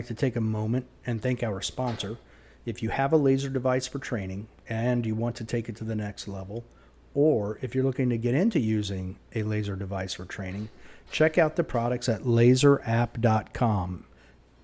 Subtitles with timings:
[0.00, 2.16] Like to take a moment and thank our sponsor.
[2.64, 5.84] If you have a laser device for training and you want to take it to
[5.84, 6.64] the next level,
[7.12, 10.70] or if you're looking to get into using a laser device for training,
[11.10, 14.06] check out the products at lasrapp.com.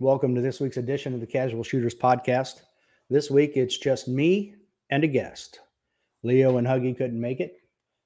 [0.03, 2.63] Welcome to this week's edition of the Casual Shooters Podcast.
[3.09, 4.53] This week it's just me
[4.89, 5.61] and a guest.
[6.23, 7.55] Leo and Huggy couldn't make it.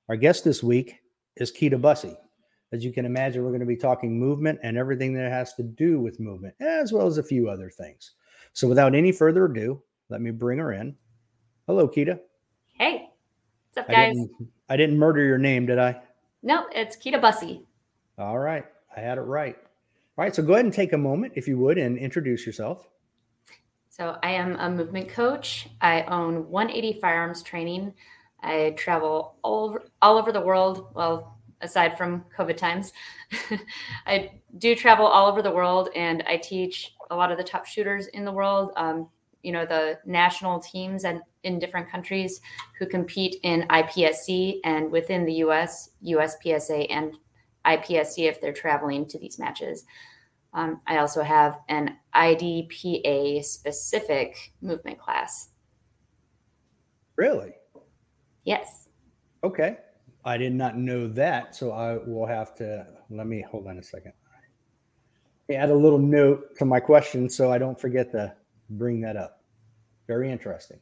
[0.08, 1.00] Our guest this week
[1.38, 2.16] is Kita Busse.
[2.72, 5.64] As you can imagine, we're going to be talking movement and everything that has to
[5.64, 8.12] do with movement, as well as a few other things.
[8.54, 10.96] So, without any further ado, let me bring her in.
[11.66, 12.20] Hello, Kita.
[12.74, 13.10] Hey,
[13.74, 14.14] what's up, I guys?
[14.14, 16.00] didn't, I didn't murder your name, did I?
[16.44, 17.64] No, it's Kita Busse.
[18.20, 18.66] All right.
[18.96, 19.58] I had it right.
[20.18, 20.36] All right.
[20.36, 22.88] So, go ahead and take a moment, if you would, and introduce yourself.
[23.90, 25.68] So, I am a movement coach.
[25.82, 27.94] I own 180 Firearms Training.
[28.42, 30.88] I travel all over, all over the world.
[30.94, 32.94] Well, aside from COVID times,
[34.08, 37.66] I do travel all over the world and I teach a lot of the top
[37.66, 38.72] shooters in the world.
[38.76, 39.10] Um,
[39.44, 42.42] you know, the national teams and in different countries
[42.78, 47.16] who compete in IPSC and within the US, USPSA and
[47.68, 49.86] IPSC if they're traveling to these matches.
[50.54, 55.50] Um, I also have an IDPA specific movement class.
[57.16, 57.52] Really?
[58.44, 58.88] Yes.
[59.44, 59.78] Okay.
[60.24, 61.56] I did not know that.
[61.56, 64.14] So, I will have to let me hold on a second.
[65.50, 68.34] Add a little note to my question so I don't forget to
[68.72, 69.42] bring that up.
[70.08, 70.80] Very interesting.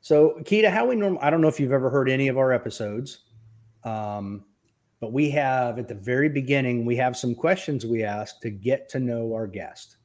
[0.00, 1.20] So, Kita, how we normal?
[1.22, 3.24] I don't know if you've ever heard any of our episodes,
[3.84, 4.44] um,
[5.00, 8.88] but we have at the very beginning we have some questions we ask to get
[8.90, 9.96] to know our guest.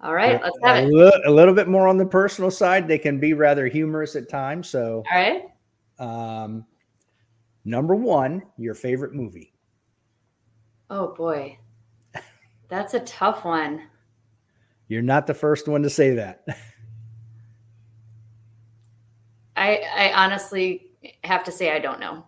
[0.00, 0.92] All right, let's have a, it.
[0.92, 2.88] li- a little bit more on the personal side.
[2.88, 4.68] They can be rather humorous at times.
[4.68, 5.42] So, All right.
[6.00, 6.66] um,
[7.64, 9.54] number one, your favorite movie.
[10.90, 11.56] Oh boy.
[12.68, 13.82] That's a tough one.
[14.88, 16.44] You're not the first one to say that.
[19.56, 20.90] I I honestly
[21.22, 22.24] have to say I don't know.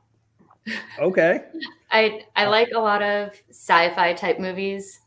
[0.98, 1.44] Okay.
[1.90, 5.00] I I like a lot of sci-fi type movies.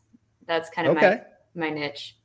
[0.46, 1.20] That's kind of Okay.
[1.54, 2.16] my my niche.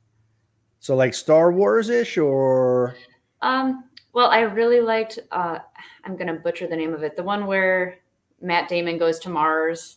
[0.80, 2.96] So like Star Wars ish or
[3.42, 5.58] Um well, I really liked uh
[6.04, 7.16] I'm going to butcher the name of it.
[7.16, 7.98] The one where
[8.40, 9.96] Matt Damon goes to Mars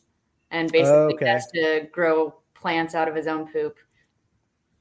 [0.52, 1.26] and basically Okay.
[1.26, 3.78] has to grow plants out of his own poop.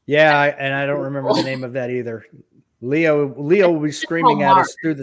[0.06, 2.24] yeah, I, and I don't remember the name of that either.
[2.80, 4.94] Leo Leo will be screaming at us through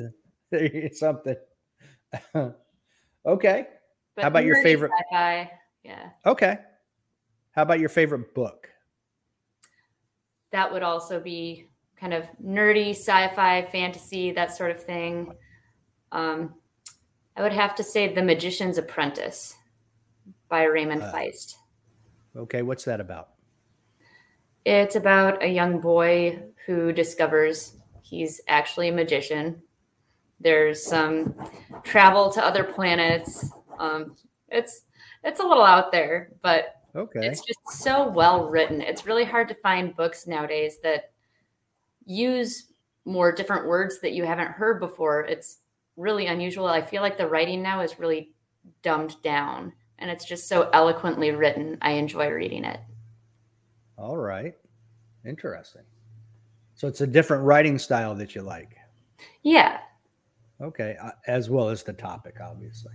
[0.51, 1.35] the something.
[3.25, 3.67] okay.
[4.15, 5.51] But How about your favorite- sci-fi?
[5.83, 6.09] Yeah.
[6.25, 6.57] Okay.
[7.51, 8.69] How about your favorite book?
[10.51, 11.67] that would also be
[11.99, 15.33] kind of nerdy sci-fi fantasy that sort of thing
[16.11, 16.53] um,
[17.35, 19.55] i would have to say the magician's apprentice
[20.49, 21.11] by raymond Uh.
[21.11, 21.55] feist
[22.35, 23.29] Okay, what's that about?
[24.65, 29.59] it's about a young boy who discovers he's actually a magician
[30.43, 31.33] there's some
[31.83, 34.15] travel to other planets um,
[34.49, 34.81] it's
[35.23, 37.25] it's a little out there but Okay.
[37.25, 38.79] it's just so well written.
[38.79, 41.11] It's really hard to find books nowadays that
[42.05, 42.67] use
[43.05, 45.21] more different words that you haven't heard before.
[45.21, 45.57] It's
[45.97, 46.67] really unusual.
[46.67, 48.31] I feel like the writing now is really
[48.83, 51.79] dumbed down and it's just so eloquently written.
[51.81, 52.79] I enjoy reading it.
[53.97, 54.53] All right.
[55.25, 55.81] Interesting.
[56.75, 58.77] So it's a different writing style that you like.
[59.41, 59.79] Yeah.
[60.63, 62.93] Okay, uh, as well as the topic, obviously.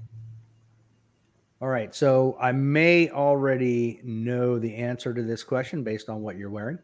[1.61, 6.37] All right, so I may already know the answer to this question based on what
[6.39, 6.79] you're wearing,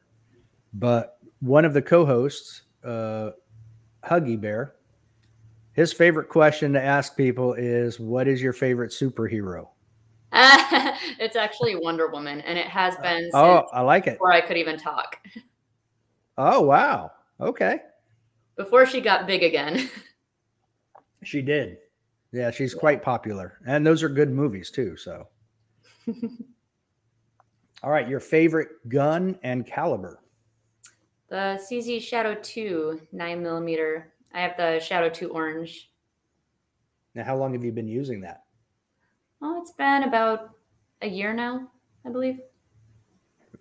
[0.75, 3.31] but one of the co-hosts, uh,
[4.05, 4.75] Huggy Bear,
[5.73, 9.69] his favorite question to ask people is, "What is your favorite superhero?"
[10.33, 14.15] it's actually Wonder Woman and it has been since Oh, I like it.
[14.15, 15.17] before I could even talk.
[16.37, 17.13] Oh, wow.
[17.41, 17.79] Okay,
[18.57, 19.89] Before she got big again.
[21.25, 21.79] she did.
[22.33, 24.97] Yeah, she's quite popular, and those are good movies too.
[24.97, 25.29] So,
[27.83, 30.21] all right, your favorite gun and caliber.
[31.29, 34.13] The CZ Shadow 2 9 millimeter.
[34.33, 35.91] I have the Shadow 2 orange.
[37.15, 38.43] Now, how long have you been using that?
[39.41, 40.51] Oh, it's been about
[41.03, 41.69] a year now,
[42.05, 42.41] I believe.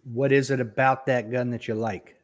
[0.04, 2.15] What is it about that gun that you like?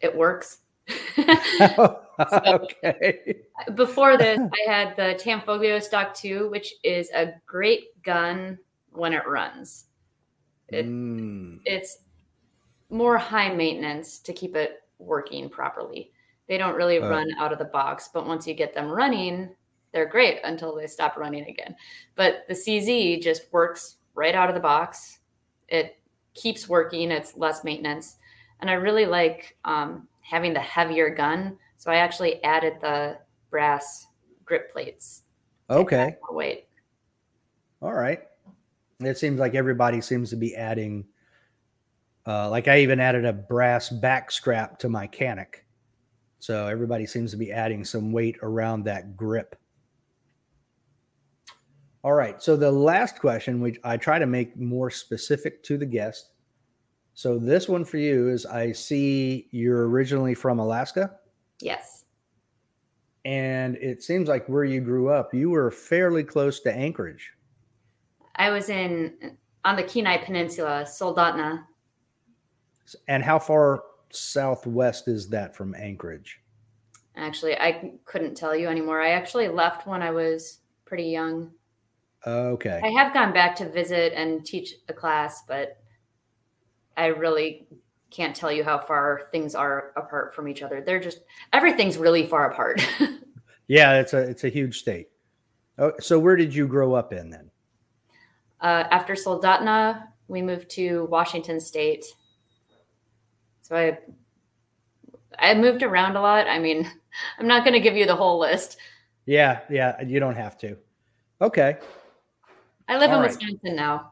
[0.00, 0.60] It works.
[2.46, 3.36] okay.
[3.74, 4.38] Before this,
[4.68, 8.58] I had the Tanfoglio Stock 2, which is a great gun
[8.92, 9.86] when it runs.
[10.68, 11.98] It, Mm, It's
[12.90, 16.12] more high maintenance to keep it working properly.
[16.48, 17.08] They don't really Uh.
[17.08, 19.54] run out of the box, but once you get them running,
[19.92, 21.74] they're great until they stop running again.
[22.14, 25.18] But the CZ just works right out of the box.
[25.68, 25.96] It
[26.34, 27.10] keeps working.
[27.10, 28.16] It's less maintenance,
[28.60, 31.58] and I really like um, having the heavier gun.
[31.80, 33.16] So I actually added the
[33.48, 34.06] brass
[34.44, 35.22] grip plates.
[35.70, 36.14] Okay.
[36.28, 36.66] add weight.
[37.80, 38.20] All right.
[39.00, 41.06] It seems like everybody seems to be adding.
[42.26, 45.62] Uh, like I even added a brass back strap to my Canik,
[46.38, 49.56] so everybody seems to be adding some weight around that grip.
[52.04, 52.42] All right.
[52.42, 56.32] So the last question, which I try to make more specific to the guest.
[57.14, 61.19] So this one for you is: I see you're originally from Alaska,
[61.62, 62.04] Yes.
[63.24, 67.32] and it seems like where you grew up, you were fairly close to Anchorage.
[68.36, 71.64] I was in on the Kenai Peninsula, Soldotna.
[73.08, 76.40] And how far southwest is that from Anchorage?
[77.16, 79.02] Actually, I couldn't tell you anymore.
[79.02, 81.50] I actually left when I was pretty young.
[82.26, 82.80] Okay.
[82.82, 85.82] I have gone back to visit and teach a class, but
[86.96, 87.66] I really
[88.10, 90.80] can't tell you how far things are apart from each other.
[90.80, 91.20] They're just
[91.52, 92.80] everything's really far apart.
[93.68, 95.10] Yeah, it's a it's a huge state.
[95.78, 97.52] Oh, so where did you grow up in then?
[98.60, 102.04] uh, after Soldotna, we moved to Washington State.
[103.62, 103.98] So I
[105.38, 106.48] I moved around a lot.
[106.48, 106.90] I mean,
[107.38, 108.76] I'm not going to give you the whole list.
[109.26, 110.76] Yeah, yeah, you don't have to.
[111.40, 111.78] Okay.
[112.88, 113.30] I live All in right.
[113.30, 114.10] Wisconsin now.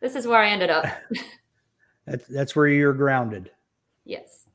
[0.00, 0.84] This is where I ended up.
[2.06, 3.50] That's that's where you're grounded.
[4.04, 4.46] yes.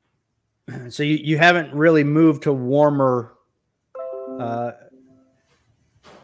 [0.89, 3.35] So you, you haven't really moved to warmer
[4.37, 4.71] uh,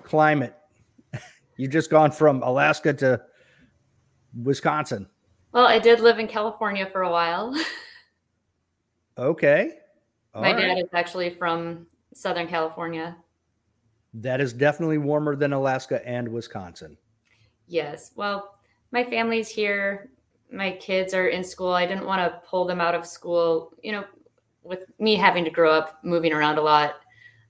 [0.04, 0.54] climate.
[1.58, 3.22] You've just gone from Alaska to
[4.44, 5.08] Wisconsin.
[5.54, 7.56] Well, I did live in California for a while.
[9.18, 9.74] Okay.
[10.34, 10.60] All My right.
[10.62, 11.86] dad is actually from
[12.16, 13.16] Southern California.
[14.16, 16.98] That is definitely warmer than Alaska and Wisconsin.
[17.68, 18.12] Yes.
[18.16, 18.56] Well,
[18.92, 20.10] my family's here.
[20.54, 21.72] My kids are in school.
[21.74, 23.74] I didn't want to pull them out of school.
[23.82, 24.06] You know,
[24.62, 26.96] with me having to grow up moving around a lot,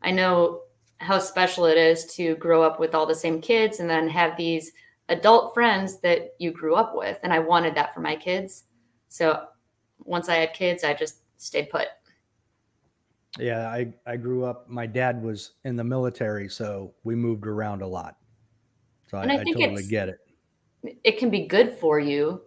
[0.01, 0.61] I know
[0.97, 4.38] how special it is to grow up with all the same kids and then have
[4.38, 4.71] these
[5.09, 7.19] adult friends that you grew up with.
[7.23, 8.63] And I wanted that for my kids.
[9.09, 9.47] So
[9.99, 11.88] once I had kids, I just stayed put.
[13.39, 17.81] Yeah, I, I grew up, my dad was in the military, so we moved around
[17.81, 18.17] a lot.
[19.07, 20.19] So I, And I I think totally get it.
[21.03, 22.44] it can be good for you,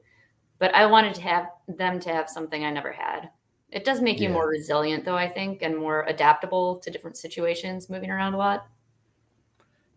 [0.59, 3.31] but I wanted to have them to have something I never had.
[3.71, 4.35] It does make you Yeah.
[4.35, 8.67] more resilient, though, I think, and more adaptable to different situations, moving around a lot.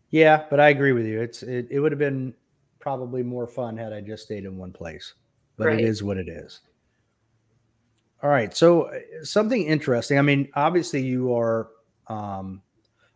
[0.09, 1.21] Yeah, but I agree with you.
[1.21, 2.33] It's it, it would have been
[2.79, 5.13] probably more fun had I just stayed in one place.
[5.57, 5.79] But Right.
[5.79, 6.62] it is what it is.
[8.23, 8.55] All right.
[8.55, 10.17] So uh, something interesting.
[10.17, 11.69] I mean, obviously you are
[12.07, 12.62] um,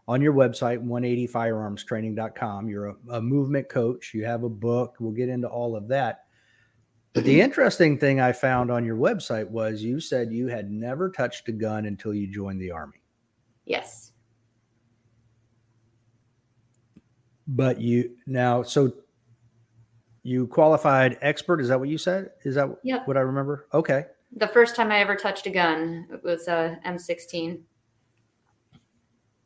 [0.07, 2.69] on your website, 180firearmstraining.com.
[2.69, 4.13] You're a, a movement coach.
[4.13, 4.95] You have a book.
[4.99, 6.22] We'll get into all of that.
[7.13, 11.11] But the interesting thing I found on your website was you said you had never
[11.11, 13.03] touched a gun until you joined the army.
[13.65, 14.13] Yes.
[17.47, 18.93] But you now, so
[20.23, 21.61] you qualified expert.
[21.61, 22.31] Is that what you said?
[22.45, 23.07] Is that Yep.
[23.07, 23.67] what I remember?
[23.73, 24.05] Okay.
[24.35, 27.59] The first time I ever touched a gun it was uh, a M16.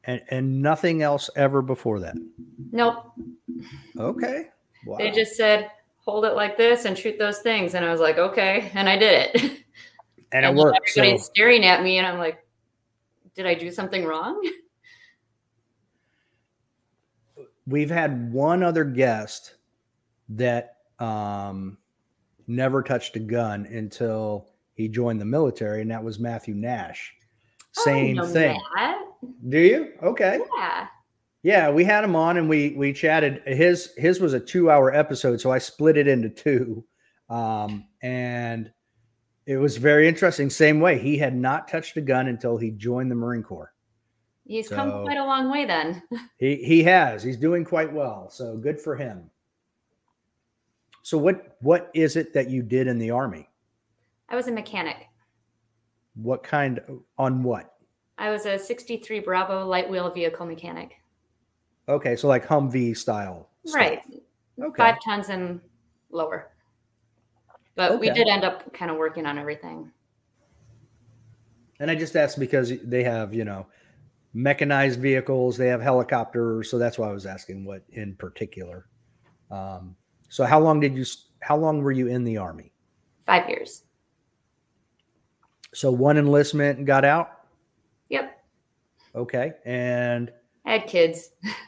[0.06, 2.16] And and nothing else ever before that.
[2.72, 3.12] Nope.
[4.00, 4.46] Okay.
[4.86, 4.98] Wow.
[5.00, 5.70] They just said,
[6.08, 7.74] hold it like this and shoot those things.
[7.74, 8.72] And I was like, okay.
[8.74, 9.42] And I did it.
[10.32, 10.90] and it then worked.
[10.90, 12.46] So Everybody's staring at me, and I'm like,
[13.36, 14.42] did I do something wrong?
[17.68, 19.56] we've had one other guest
[20.30, 21.78] that um,
[22.48, 27.14] never touched a gun until he joined the military, and that was Matthew Nash.
[27.74, 28.62] Same Oh, no, thing.
[28.76, 28.98] Matt.
[29.50, 29.92] Do you?
[30.02, 30.40] Okay.
[30.58, 30.88] Yeah.
[31.44, 33.42] Yeah, we had him on and we we chatted.
[33.46, 36.84] His his was a two hour episode, so I split it into two,
[37.30, 38.72] um, and
[39.46, 40.50] it was very interesting.
[40.50, 43.74] Same way, he had not touched a gun until he joined the Marine Corps.
[44.46, 46.02] He's come quite a long way then.
[46.38, 47.24] He he has.
[47.24, 48.30] He's doing quite well.
[48.30, 49.30] So good for him.
[51.04, 53.48] So what what is it that you did in the army?
[54.30, 55.08] I was a mechanic.
[56.16, 56.80] What kind
[57.18, 57.74] on what?
[58.18, 60.96] I was a 63 Bravo light wheel vehicle mechanic.
[61.90, 63.50] Okay, so like Humvee style.
[63.66, 63.76] stuff.
[63.76, 64.02] Right.
[64.62, 64.78] Okay.
[64.78, 65.62] Five tons and
[66.12, 66.52] lower.
[67.76, 69.92] But we did end up kind of working on everything.
[71.80, 73.68] And I just asked because they have, you know,
[74.34, 78.88] mechanized vehicles, they have helicopters, so that's why I was asking what in particular.
[79.52, 79.96] Um,
[80.30, 81.06] so how long did you
[81.40, 82.74] how long were you in the army?
[83.26, 83.84] Five years.
[85.74, 87.32] So one enlistment and got out.
[88.10, 88.44] Yep.
[89.16, 90.32] Okay, and
[90.66, 91.30] I had kids.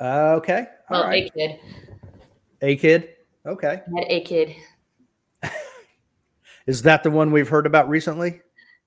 [0.00, 1.60] uh, okay, Well, all right, a kid.
[2.62, 3.08] a kid.
[3.46, 4.54] Okay, had a kid.
[6.66, 8.40] is that the one we've heard about recently?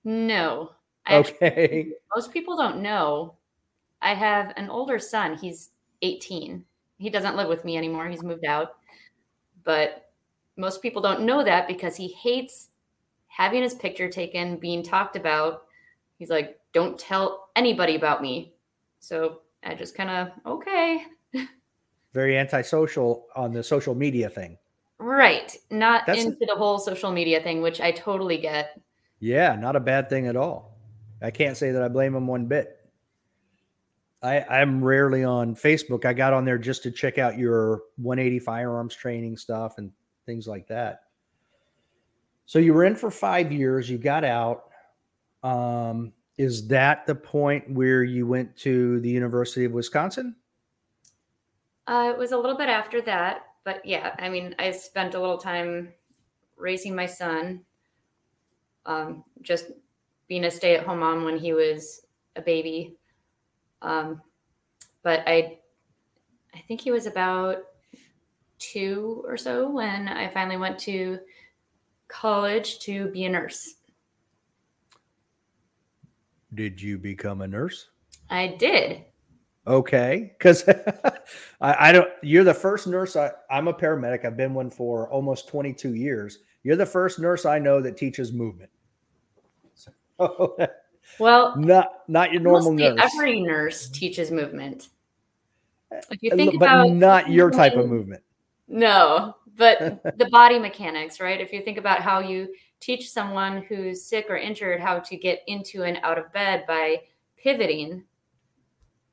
[0.03, 0.71] No.
[1.05, 3.35] I Okay, most people don't know.
[4.01, 5.37] I have an older son.
[5.37, 5.69] He's
[6.01, 6.63] 18.
[6.97, 8.07] He doesn't live with me anymore.
[8.07, 8.75] He's moved out.
[9.63, 10.11] But
[10.57, 12.69] most people don't know that because he hates
[13.27, 15.63] having his picture taken, being talked about.
[16.19, 18.53] He's like, don't tell anybody about me.
[18.99, 21.05] So I just kind of, okay.
[22.13, 24.57] very antisocial on the social media thing.
[24.99, 25.55] Right.
[25.69, 28.79] Not That's- into the whole social media thing, which I totally get.
[29.19, 30.77] Yeah, not a bad thing at all.
[31.21, 32.77] I can't say that I blame him one bit.
[34.21, 36.05] I, I'm rarely on Facebook.
[36.05, 39.91] I got on there just to check out your 180 firearms training stuff and
[40.25, 41.03] things like that.
[42.45, 43.89] So you were in for five years.
[43.89, 44.65] You got out.
[45.43, 50.35] Um, is that the point where you went to the University of Wisconsin?
[51.85, 55.19] Uh, it was a little bit after that, but yeah, I mean, I spent a
[55.19, 55.93] little time
[56.57, 57.61] raising my son,
[58.85, 59.65] um, just
[60.27, 62.95] being a stay-at-home mom when he was a baby.
[63.81, 64.21] Um,
[65.03, 65.59] but I,
[66.55, 67.57] I think he was about
[68.59, 71.19] two or so when I finally went to
[72.07, 73.75] college to be a nurse.
[76.55, 77.89] Did you become a nurse?
[78.29, 79.05] I did.
[79.65, 80.67] Okay, because
[81.61, 82.09] I, I don't.
[82.21, 83.15] You're the first nurse.
[83.15, 84.25] I, I'm a paramedic.
[84.25, 86.39] I've been one for almost 22 years.
[86.63, 88.69] You're the first nurse I know that teaches movement.
[89.73, 89.91] So,
[91.19, 94.89] Well, not not your normal nurse, every nurse teaches movement.
[95.91, 98.23] If you Uh, think but about not your type of movement.
[98.67, 101.39] No, but the body mechanics, right?
[101.39, 105.41] If you think about how you teach someone who's sick or injured how to get
[105.47, 107.01] into and out of bed by
[107.37, 108.03] pivoting,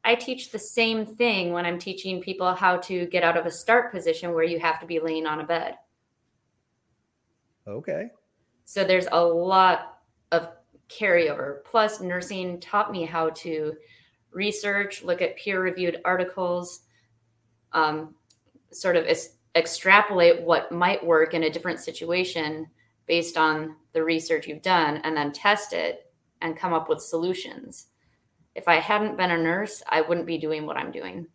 [0.03, 3.51] I teach the same thing when I'm teaching people how to get out of a
[3.51, 5.77] start position where you have to be laying on a bed.
[7.69, 8.11] Okay,
[8.65, 9.99] So there's a lot
[10.33, 10.49] of
[10.89, 11.63] carryover.
[11.65, 13.75] Plus, nursing taught me how to
[14.33, 16.81] research, look at peer reviewed articles,
[17.73, 18.15] um,
[18.73, 22.67] sort of es- extrapolate what might work in a different situation
[23.11, 26.13] based on the research you've done, and then test it
[26.43, 27.89] and come up with solutions.
[28.55, 31.27] If I hadn't been a nurse, I wouldn't be doing what I'm doing.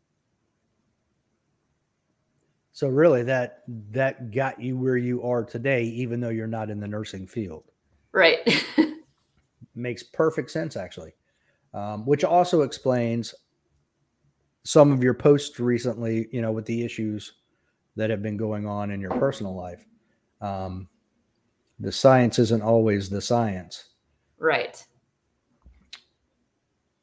[2.72, 6.80] so really that that got you where you are today, even though you're not in
[6.80, 7.66] the nursing field.
[8.14, 8.40] Right.
[9.76, 11.12] makes perfect sense actually
[11.74, 13.36] um, which also explains
[14.64, 17.34] some of your posts recently you know with the issues
[17.98, 19.86] that have been going on in your personal life
[20.40, 20.88] um,
[21.80, 23.90] the science isn't always the science
[24.38, 24.86] right.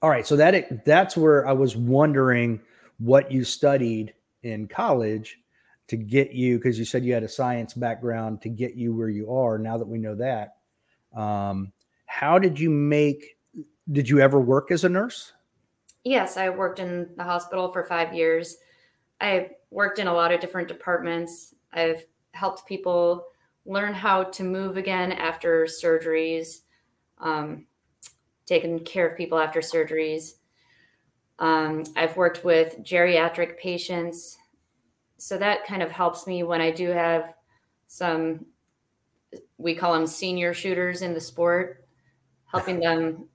[0.00, 2.61] all right so that that's where i was wondering
[2.99, 5.38] what you studied in college
[5.88, 9.09] to get you because you said you had a science background to get you where
[9.09, 10.57] you are now that we know that
[11.14, 11.73] um,
[12.07, 13.37] how did you make
[13.91, 15.33] did you ever work as a nurse
[16.05, 18.57] Yes, I worked in the hospital for five years.
[19.21, 21.55] I worked in a lot of different departments.
[21.73, 23.26] I've helped people
[23.64, 26.61] learn how to move again after surgeries,
[27.19, 27.66] um,
[28.47, 30.35] taken care of people after surgeries.
[31.38, 34.37] Um, I've worked with geriatric patients.
[35.19, 37.35] So that kind of helps me when I do have
[37.87, 38.47] some,
[39.59, 41.87] we call them senior shooters in the sport,
[42.47, 43.28] helping them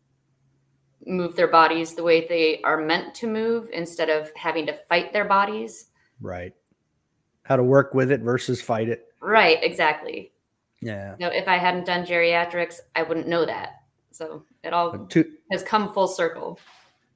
[1.06, 5.14] move their bodies the way they are meant to move instead of having to fight
[5.14, 5.88] their bodies.
[6.20, 6.54] right
[7.44, 10.32] how to work with it versus fight it Right, exactly.
[10.82, 13.82] yeah Now, if I hadn't done geriatrics, I wouldn't know that.
[14.12, 16.60] So it all too has come full circle.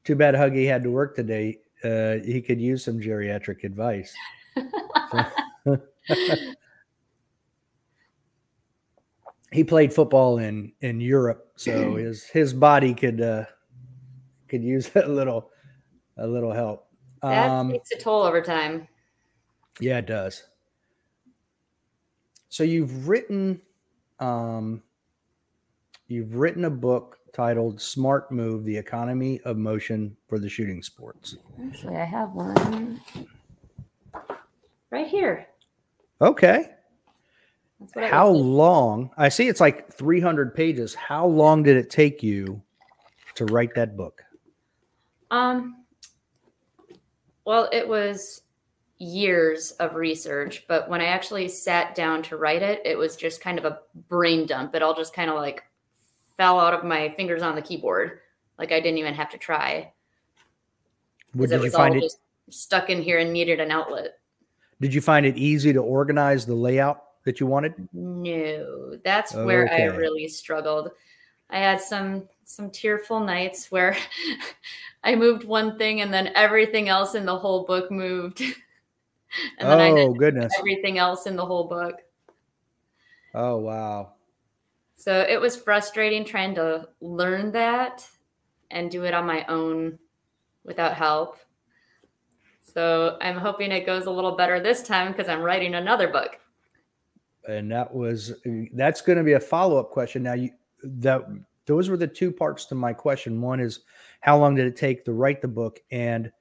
[0.03, 4.13] too bad huggy had to work today uh, he could use some geriatric advice
[9.51, 13.46] he played football in in Europe, so his his body could uh,
[14.48, 15.51] could use a little
[16.17, 16.88] a little help.
[17.22, 18.88] That Um, takes a toll over time.
[19.79, 20.43] yeah, it does.
[22.51, 23.62] So you've written
[24.20, 24.84] um,
[26.08, 31.38] you've written a book titled "Smart Move: The Economy of Motion for the Shooting Sports."
[31.65, 33.00] Actually, I have one
[34.89, 35.48] right here.
[36.20, 36.65] Okay.
[37.79, 39.12] That's what it How long?
[39.17, 40.93] I see it's like 300 pages.
[40.93, 42.62] How long did it take you
[43.36, 44.22] to write that book?
[45.31, 45.86] Um,
[47.46, 48.41] well, it was
[49.01, 53.41] years of research, but when I actually sat down to write it, it was just
[53.41, 54.75] kind of a brain dump.
[54.75, 55.63] It all just kind of like
[56.38, 58.20] fell out of my fingers on the keyboard.
[58.60, 59.91] Like I didn't even have to try.
[61.34, 62.01] What, did you was find it?
[62.01, 64.20] just stuck in here and needed an outlet.
[64.79, 67.74] Did you find it easy to organize the layout that you wanted?
[67.93, 70.91] No, that's where I really struggled.
[71.50, 73.98] I had some some tearful nights where
[75.03, 78.43] I moved one thing and then everything else in the whole book moved.
[79.59, 80.53] and then I oh goodness!
[80.57, 81.95] everything else in the whole book.
[83.33, 84.13] Oh wow!
[84.95, 88.07] So it was frustrating trying to learn that
[88.69, 89.97] and do it on my own
[90.63, 91.38] without help.
[92.61, 96.38] So I'm hoping it goes a little better this time because I'm writing another book.
[97.47, 98.33] And that was
[98.73, 100.23] that's going to be a follow up question.
[100.23, 100.51] Now you
[100.83, 101.25] that
[101.65, 103.41] those were the two parts to my question.
[103.41, 103.81] One is
[104.19, 106.31] how long did it take to write the book, and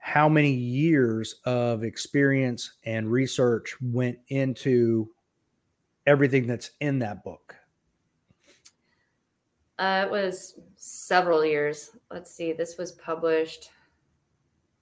[0.00, 5.08] how many years of experience and research went into
[6.06, 7.54] everything that's in that book?
[9.78, 11.90] Uh, it was several years.
[12.10, 13.70] Let's see, this was published,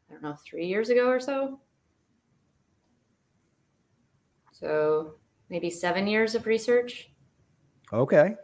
[0.08, 1.60] I don't know, three years ago or so.
[4.52, 5.14] So
[5.50, 7.10] maybe seven years of research.
[7.92, 8.34] Okay.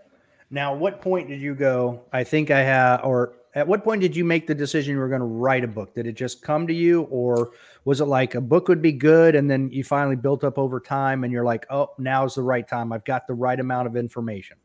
[0.50, 2.04] Now, what point did you go?
[2.12, 5.08] I think I have, or at what point did you make the decision you were
[5.08, 5.94] going to write a book?
[5.94, 7.52] Did it just come to you, or
[7.84, 10.80] was it like a book would be good and then you finally built up over
[10.80, 12.92] time and you're like, oh, now's the right time.
[12.92, 14.56] I've got the right amount of information.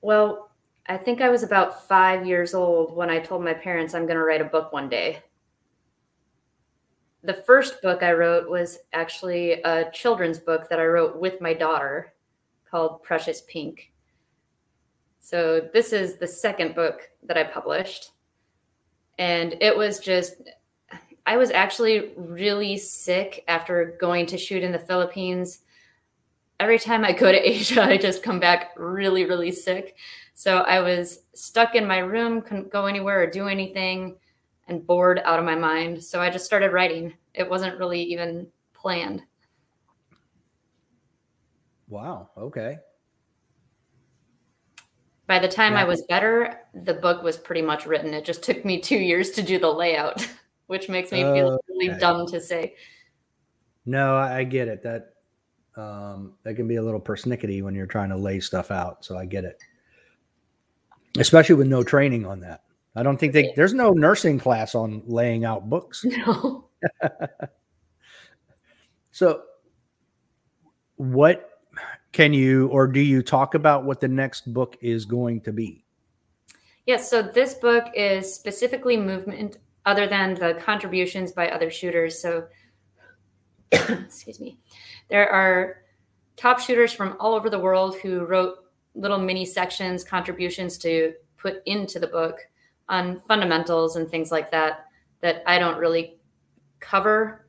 [0.00, 0.50] Well,
[0.86, 4.16] I think I was about five years old when I told my parents I'm going
[4.16, 5.22] to write a book one day.
[7.24, 11.52] The first book I wrote was actually a children's book that I wrote with my
[11.52, 12.14] daughter
[12.70, 13.92] called Precious Pink.
[15.26, 18.12] So, this is the second book that I published.
[19.18, 20.36] And it was just,
[21.26, 25.62] I was actually really sick after going to shoot in the Philippines
[26.60, 29.96] every time I go to Asia, I just come back really, really sick.
[30.34, 34.16] So I was stuck in my room, couldn't go anywhere or do anything,
[34.68, 36.02] and bored out of my mind.
[36.02, 37.14] So I just started writing.
[37.34, 39.22] It wasn't really even planned.
[41.88, 42.30] Wow.
[42.36, 42.78] Okay.
[45.26, 48.14] By the time I was better, the book was pretty much written.
[48.14, 50.26] It just took me two years to do the layout,
[50.66, 51.98] which makes me feel really Okay.
[51.98, 52.76] dumb to say.
[53.84, 54.82] No, I I get it.
[54.82, 55.14] That
[55.80, 59.04] um, that can be a little persnickety when you're trying to lay stuff out.
[59.04, 59.60] So I get it,
[61.18, 62.62] especially with no training on that.
[62.94, 66.04] I don't think they, there's no nursing class on laying out books.
[66.26, 66.68] No.
[69.10, 69.42] So,
[70.96, 71.55] what
[72.16, 75.84] can you or do you talk about what the next book is going to be?
[76.86, 82.18] Yes, so this book is specifically movement other than the contributions by other shooters.
[82.18, 82.46] So,
[83.70, 84.56] excuse me,
[85.10, 85.82] there are
[86.36, 88.60] top shooters from all over the world who wrote
[88.94, 92.38] little mini sections, contributions to put into the book
[92.88, 94.86] on fundamentals and things like that,
[95.20, 96.16] that I don't really
[96.80, 97.45] cover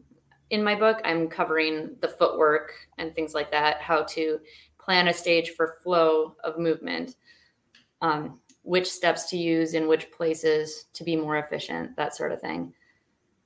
[0.50, 1.02] in my book.
[1.04, 4.40] I'm covering the footwork and things like that, how to
[4.80, 7.16] plan a stage for flow of movement.
[8.02, 12.42] Um, which steps to use in which places to be more efficient, that sort of
[12.42, 12.74] thing.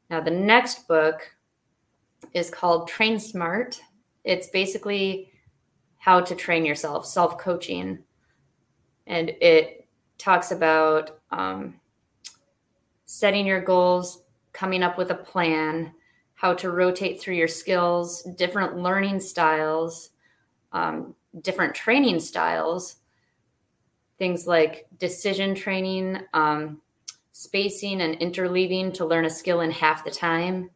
[0.09, 1.21] Now, the next book
[2.33, 3.79] is called Train Smart.
[4.23, 5.31] It's basically
[5.99, 7.99] how to train yourself, self coaching.
[9.05, 9.87] And it
[10.17, 11.75] talks about um,
[13.05, 15.93] setting your goals, coming up with a plan,
[16.41, 20.09] how to rotate through your skills, different learning styles,
[20.71, 22.97] um, different training styles
[24.21, 26.79] things like decision training, um,
[27.31, 30.69] spacing, and interleaving to learn a skill in half the time.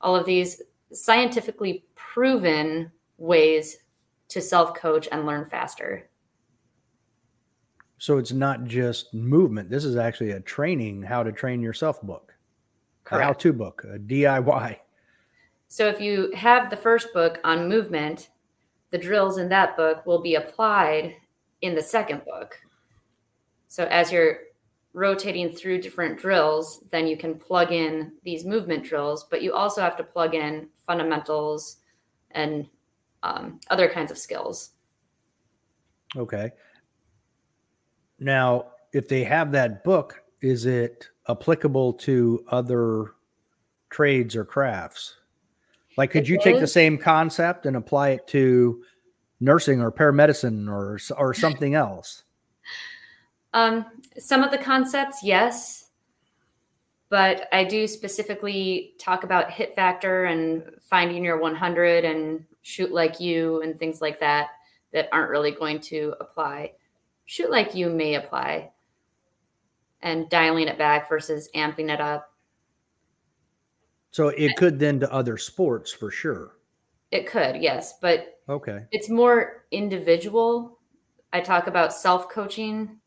[0.00, 3.78] All of these scientifically proven ways
[4.28, 6.08] to self coach and learn faster.
[7.98, 9.68] So it's not just movement.
[9.68, 12.34] This is actually a training how to train yourself book,
[13.10, 13.40] a how Correct.
[13.40, 14.76] to book, a DIY.
[15.68, 18.30] So if you have the first book on movement,
[18.90, 21.16] the drills in that book will be applied
[21.62, 22.58] in the second book.
[23.68, 24.38] So as you're
[24.92, 29.82] rotating through different drills, then you can plug in these movement drills, but you also
[29.82, 31.78] have to plug in fundamentals
[32.30, 32.66] and
[33.22, 34.70] um, other kinds of skills.
[36.16, 36.50] Okay.
[38.18, 43.12] Now, if they have that book, is it applicable to other
[43.90, 45.16] trades or crafts?
[45.96, 48.82] Like, could you take the same concept and apply it to
[49.40, 52.24] nursing or paramedicine or or something else?
[53.54, 53.86] Um,
[54.18, 55.88] some of the concepts, yes,
[57.08, 63.18] but I do specifically talk about hit factor and finding your 100 and shoot like
[63.20, 64.48] you and things like that
[64.92, 66.72] that aren't really going to apply
[67.26, 68.70] shoot like you may apply
[70.00, 72.32] and dialing it back versus amping it up.
[74.16, 76.56] So it could then to other sports for sure.
[77.10, 78.86] It could, yes, but Okay.
[78.90, 80.78] it's more individual.
[81.34, 82.98] I talk about self coaching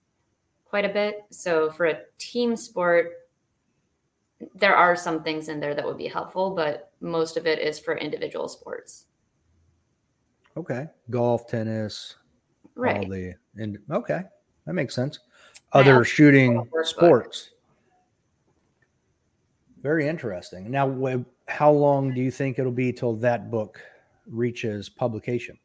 [0.65, 1.24] quite a bit.
[1.32, 3.13] So for a team sport,
[4.54, 7.80] there are some things in there that would be helpful, but most of it is
[7.80, 9.08] for individual sports.
[10.58, 10.86] Okay.
[11.10, 12.17] Golf, tennis,
[12.78, 13.10] all Right.
[13.10, 14.22] the and okay.
[14.67, 15.17] That makes sense.
[15.72, 17.50] Other shooting sports.
[19.82, 20.70] Very interesting.
[20.70, 23.82] Now, how long do you think it'll be till that book
[24.28, 25.58] reaches publication?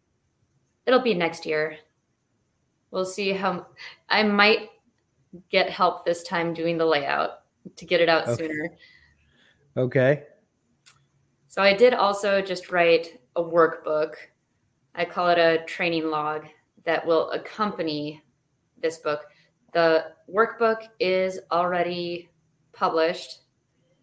[0.86, 1.76] It'll be next year.
[2.90, 3.66] We'll see how
[4.08, 4.68] I might
[5.50, 7.40] get help this time doing the layout
[7.76, 8.36] to get it out Okay.
[8.46, 8.70] sooner.
[9.76, 10.22] Okay.
[11.48, 14.14] So I did also just write a workbook.
[14.94, 16.46] I call it a training log
[16.84, 18.22] that will accompany
[18.80, 19.20] this book.
[19.72, 22.28] The workbook is already
[22.72, 23.40] published.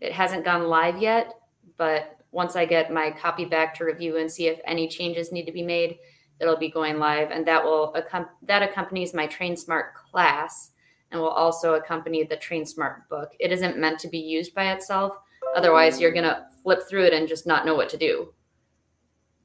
[0.01, 1.35] It hasn't gone live yet,
[1.77, 5.45] but once I get my copy back to review and see if any changes need
[5.45, 5.99] to be made,
[6.39, 7.95] it'll be going live and that will
[8.43, 10.71] that accompanies my Train Smart class
[11.11, 13.31] and will also accompany the Train Smart book.
[13.39, 15.17] It isn't meant to be used by itself.
[15.55, 18.33] Otherwise, you're going to flip through it and just not know what to do.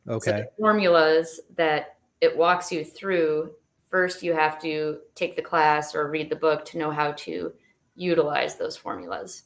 [0.06, 0.30] So Okay.
[0.32, 3.52] the formulas that it walks you through,
[3.90, 7.52] first you have to take the class or read the book to know how to
[7.96, 9.44] utilize those formulas.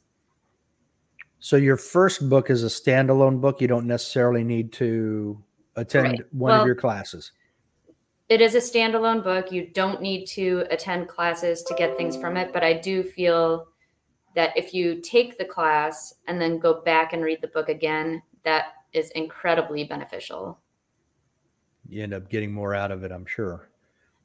[1.41, 3.61] So your first book is a standalone book.
[3.61, 5.43] You don't necessarily need to
[5.77, 6.35] attend Right.
[6.35, 7.33] one Well- of your classes.
[8.29, 9.51] It is a standalone book.
[9.51, 13.67] You don't need to attend classes to get things from it, but I do feel
[14.37, 18.23] that if you take the class and then go back and read the book again,
[18.45, 20.61] that is incredibly beneficial.
[21.89, 23.69] You end up getting more out of it, I'm sure.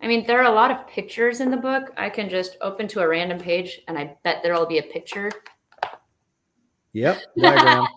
[0.02, 1.92] I mean, there are a lot of pictures in the book.
[1.98, 5.32] I can just open to a random page and I bet there'll be a picture.
[6.96, 7.18] Yep.
[7.38, 7.88] Diagram.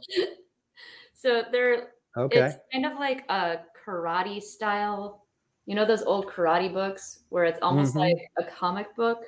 [1.15, 2.47] So there Okay.
[2.47, 5.25] it's kind of like a karate style.
[5.67, 8.01] You know those old karate books where it's almost Mhm.
[8.01, 9.25] like a comic book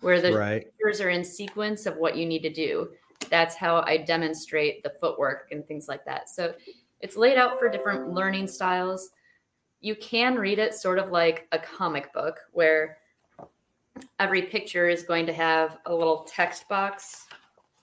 [0.00, 0.64] where the right.
[0.64, 2.90] pictures are in sequence of what you need to do.
[3.30, 6.28] That's how I demonstrate the footwork and things like that.
[6.28, 6.54] So
[7.00, 9.10] it's laid out for different learning styles.
[9.80, 12.98] You can read it sort of like a comic book where
[14.20, 17.26] every picture is going to have a little text box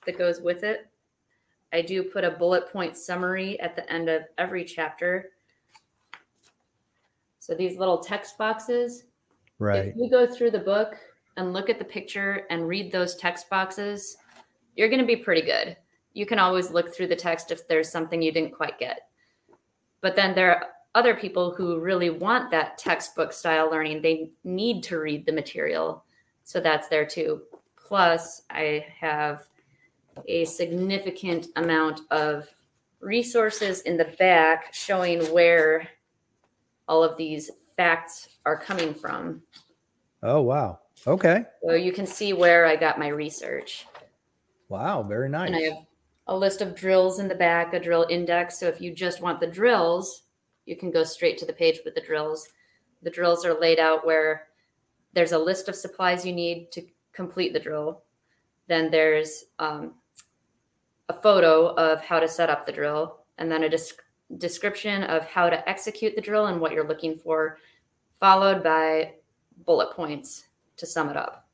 [0.06, 0.88] that goes with it.
[1.74, 5.32] I do put a bullet point summary at the end of every chapter.
[7.40, 9.06] So these little text boxes,
[9.60, 9.88] Right.
[9.88, 10.96] if you go through the book
[11.36, 14.18] and look at the picture and read those text boxes,
[14.76, 15.76] you're going to be pretty good.
[16.14, 19.10] You can always look through the text if there's something you didn't quite get.
[20.02, 24.02] But then there are other people who really want that textbook style learning.
[24.02, 26.04] They need to read the material.
[26.44, 27.42] So that's there too.
[27.76, 29.46] Plus, I have
[30.28, 32.48] a significant amount of
[33.00, 35.88] resources in the back showing where
[36.88, 39.42] all of these facts are coming from.
[40.22, 40.80] Oh wow.
[41.06, 41.46] Okay.
[41.66, 43.86] So you can see where I got my research.
[44.70, 45.04] Wow.
[45.04, 45.48] Very nice.
[45.48, 45.86] And I have
[46.28, 48.60] a list of drills in the back, a drill index.
[48.60, 50.24] So if you just want the drills,
[50.66, 52.48] you can go straight to the page with the drills.
[53.02, 54.48] The drills are laid out where
[55.14, 58.04] there's a list of supplies you need to complete the drill.
[58.68, 59.96] Then there's um,
[61.14, 64.04] a photo of how to set up the drill, and then a disc-
[64.38, 67.58] description of how to execute the drill and what you're looking for,
[68.20, 69.14] followed by
[69.66, 70.48] bullet points
[70.78, 71.48] to sum it up.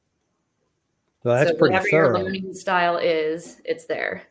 [1.23, 2.23] so that's so pretty whatever your thorough.
[2.23, 4.23] learning style is, it's there.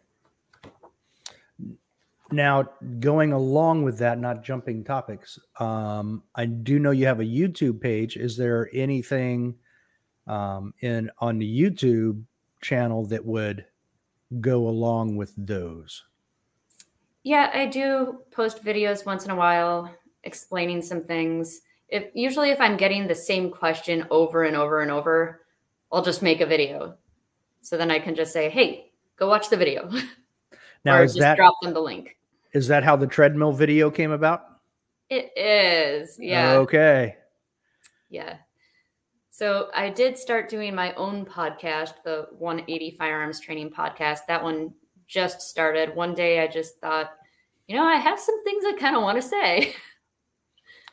[2.31, 2.69] Now,
[3.01, 7.81] going along with that, not jumping topics, um, I do know you have a YouTube
[7.81, 8.17] page.
[8.17, 9.55] Is there anything
[10.27, 12.23] um, in on the YouTube
[12.61, 13.65] channel that would
[14.41, 16.05] go along with those?
[17.23, 21.63] Yeah, I do post videos once in a while explaining some things.
[21.89, 25.43] If usually if I'm getting the same question over and over and over,
[25.91, 26.97] I'll just make a video.
[27.63, 29.91] So then I can just say, "Hey, go watch the video."
[30.85, 32.17] Now, or is just that drop them the link.
[32.53, 34.61] is that how the treadmill video came about?
[35.11, 36.17] It is.
[36.21, 36.53] Yeah.
[36.53, 37.17] Okay.
[38.11, 38.37] Yeah.
[39.39, 44.23] So I did start doing my own podcast, the 180 Firearms Training Podcast.
[44.27, 44.75] That one
[45.07, 45.95] just started.
[45.95, 47.13] One day I just thought,
[47.69, 49.77] you know, I have some things I kind of want to say.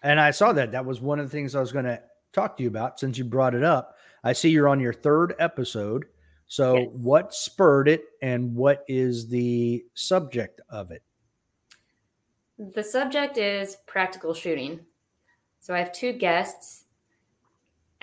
[0.04, 0.72] And I saw that.
[0.74, 2.00] That was one of the things I was going to
[2.34, 3.98] talk to you about since you brought it up.
[4.24, 6.06] I see you're on your third episode.
[6.46, 6.90] So, Yes.
[6.92, 11.02] what spurred it and what is the subject of it?
[12.60, 14.82] The subject is practical shooting.
[15.62, 16.85] So I have two guests.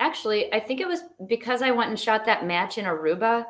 [0.03, 3.45] Actually, I think it was because I went and shot that match in Aruba.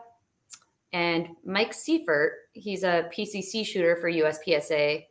[0.93, 5.05] And Mike Seifert, he's a PCC shooter for USPSA,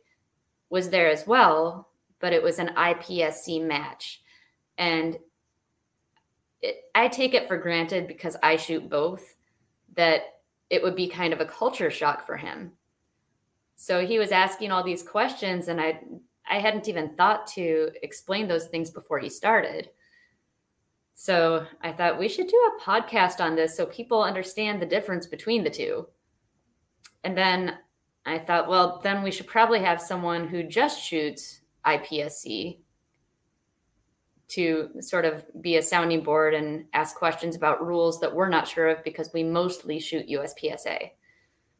[0.69, 4.21] was there as well, but it was an IPSC match.
[4.77, 5.17] And
[6.61, 9.35] it, I take it for granted because I shoot both
[9.95, 10.21] that
[10.69, 12.71] it would be kind of a culture shock for him.
[13.75, 15.99] So he was asking all these questions, and I
[16.49, 19.89] I hadn't even thought to explain those things before he started.
[21.15, 25.27] So I thought we should do a podcast on this so people understand the difference
[25.27, 26.07] between the two.
[27.23, 27.77] And then
[28.25, 32.79] I thought, well, then we should probably have someone who just shoots IPSC
[34.49, 38.67] to sort of be a sounding board and ask questions about rules that we're not
[38.67, 41.09] sure of because we mostly shoot USPSA.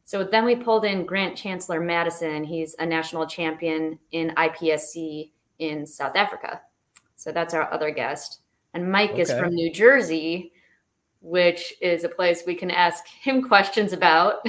[0.04, 2.44] So then we pulled in Grant Chancellor Madison.
[2.44, 6.60] He's a national champion in IPSC in South Africa.
[7.16, 8.40] So that's our other guest.
[8.74, 9.22] And Mike okay.
[9.22, 10.52] is from New Jersey,
[11.20, 14.46] which is a place we can ask him questions about.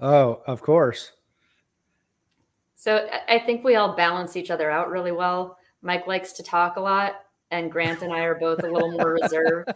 [0.00, 1.12] Oh, of course.
[2.74, 5.56] So I think we all balance each other out really well.
[5.80, 7.14] Mike likes to talk a lot,
[7.50, 9.70] and Grant and I are both a little more reserved.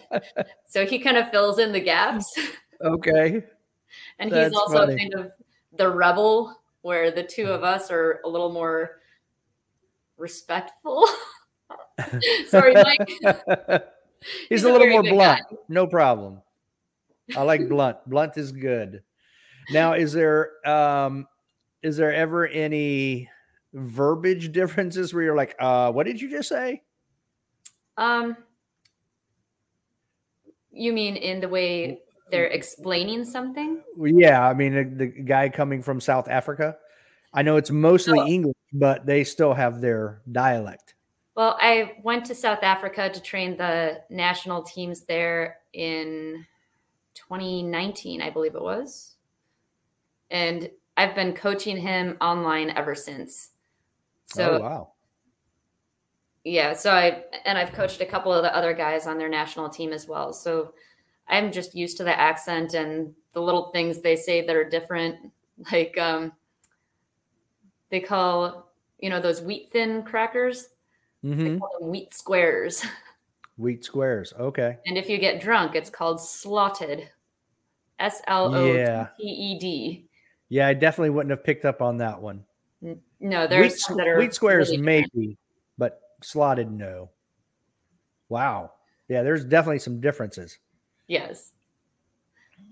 [0.66, 2.26] So he kind of fills in the gaps.
[2.82, 3.44] Okay.
[4.18, 4.98] and That's he's also funny.
[4.98, 5.32] kind of
[5.72, 9.00] the rebel, where the two of us are a little more
[10.18, 11.06] respectful.
[12.48, 13.08] Sorry, Mike.
[13.20, 13.82] he's,
[14.48, 15.42] he's, a, a little more blunt.
[15.50, 15.56] Guy.
[15.68, 16.40] No problem.
[17.36, 17.98] I like blunt.
[18.06, 19.02] Blunt is good.
[19.70, 21.26] Now, is there um
[21.82, 23.28] is there ever any
[23.72, 26.82] verbiage differences where you're like, uh, what did you just say?
[27.96, 28.36] Um
[30.70, 33.82] you mean in the way they're explaining something?
[33.98, 36.76] Yeah, I mean the, the guy coming from South Africa.
[37.34, 38.26] I know it's mostly oh.
[38.26, 40.87] English, but they still have their dialect.
[41.38, 46.44] Well, I went to South Africa to train the national teams there in
[47.14, 49.14] 2019, I believe it was.
[50.32, 53.50] And I've been coaching him online ever since.
[54.26, 54.92] So, oh, wow.
[56.42, 56.72] Yeah.
[56.72, 59.92] So I, and I've coached a couple of the other guys on their national team
[59.92, 60.32] as well.
[60.32, 60.74] So
[61.28, 65.30] I'm just used to the accent and the little things they say that are different.
[65.70, 66.32] Like, um,
[67.90, 70.70] they call, you know, those wheat thin crackers
[71.24, 71.58] Mm-hmm.
[71.88, 72.84] wheat squares.
[73.56, 74.32] Wheat squares.
[74.38, 74.78] Okay.
[74.86, 77.10] And if you get drunk, it's called slotted.
[77.98, 80.06] S L O T E D.
[80.48, 82.44] Yeah, I definitely wouldn't have picked up on that one.
[83.20, 85.36] No, there's wheat, wheat squares really maybe,
[85.76, 87.10] but slotted no.
[88.28, 88.72] Wow.
[89.08, 90.58] Yeah, there's definitely some differences.
[91.08, 91.52] Yes.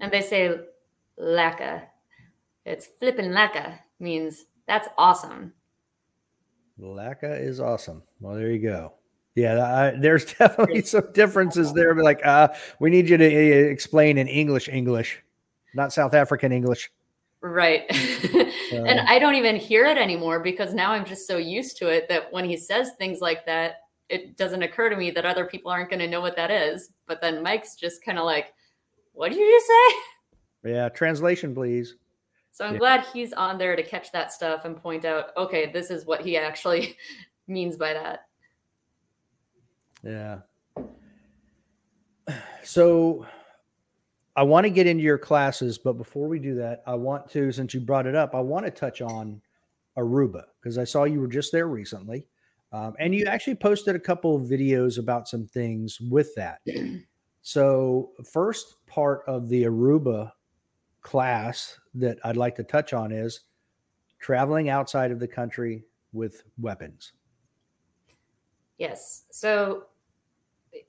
[0.01, 0.61] And they say
[1.21, 1.83] lekker.
[2.65, 5.53] It's flipping lekker means that's awesome.
[6.81, 8.03] Lekker is awesome.
[8.21, 8.93] Well, there you go.
[9.35, 11.95] Yeah, I, there's definitely some differences there.
[11.95, 12.49] But like, uh,
[12.81, 15.23] we need you to uh, explain in English, English,
[15.75, 16.91] not South African English.
[17.43, 17.85] Right.
[18.73, 22.09] and I don't even hear it anymore because now I'm just so used to it
[22.09, 25.71] that when he says things like that, it doesn't occur to me that other people
[25.71, 26.91] aren't going to know what that is.
[27.07, 28.55] But then Mike's just kind of like,
[29.13, 30.73] what did you just say?
[30.73, 31.97] Yeah, translation, please.
[32.57, 32.79] So I'm yeah.
[32.79, 36.23] glad he's on there to catch that stuff and point out, okay, this is what
[36.23, 36.97] he actually
[37.47, 38.21] means by that.
[40.03, 40.39] Yeah.
[42.65, 43.25] So
[44.35, 47.53] I want to get into your classes, but before we do that, I want to,
[47.53, 49.41] since you brought it up, I want to touch on
[49.97, 52.27] Aruba because I saw you were just there recently.
[52.73, 56.61] Um, and you actually posted a couple of videos about some things with that.
[57.43, 60.33] So, first part of the Aruba
[61.07, 63.41] class that I'd like to touch on is
[64.19, 67.13] traveling outside of the country with weapons.
[68.79, 69.25] Yes.
[69.31, 69.85] So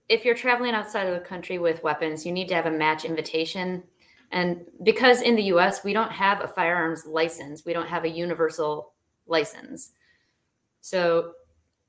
[0.09, 3.05] if you're traveling outside of the country with weapons, you need to have a match
[3.05, 3.83] invitation.
[4.31, 8.09] And because in the US, we don't have a firearms license, we don't have a
[8.09, 8.93] universal
[9.25, 9.91] license.
[10.81, 11.33] So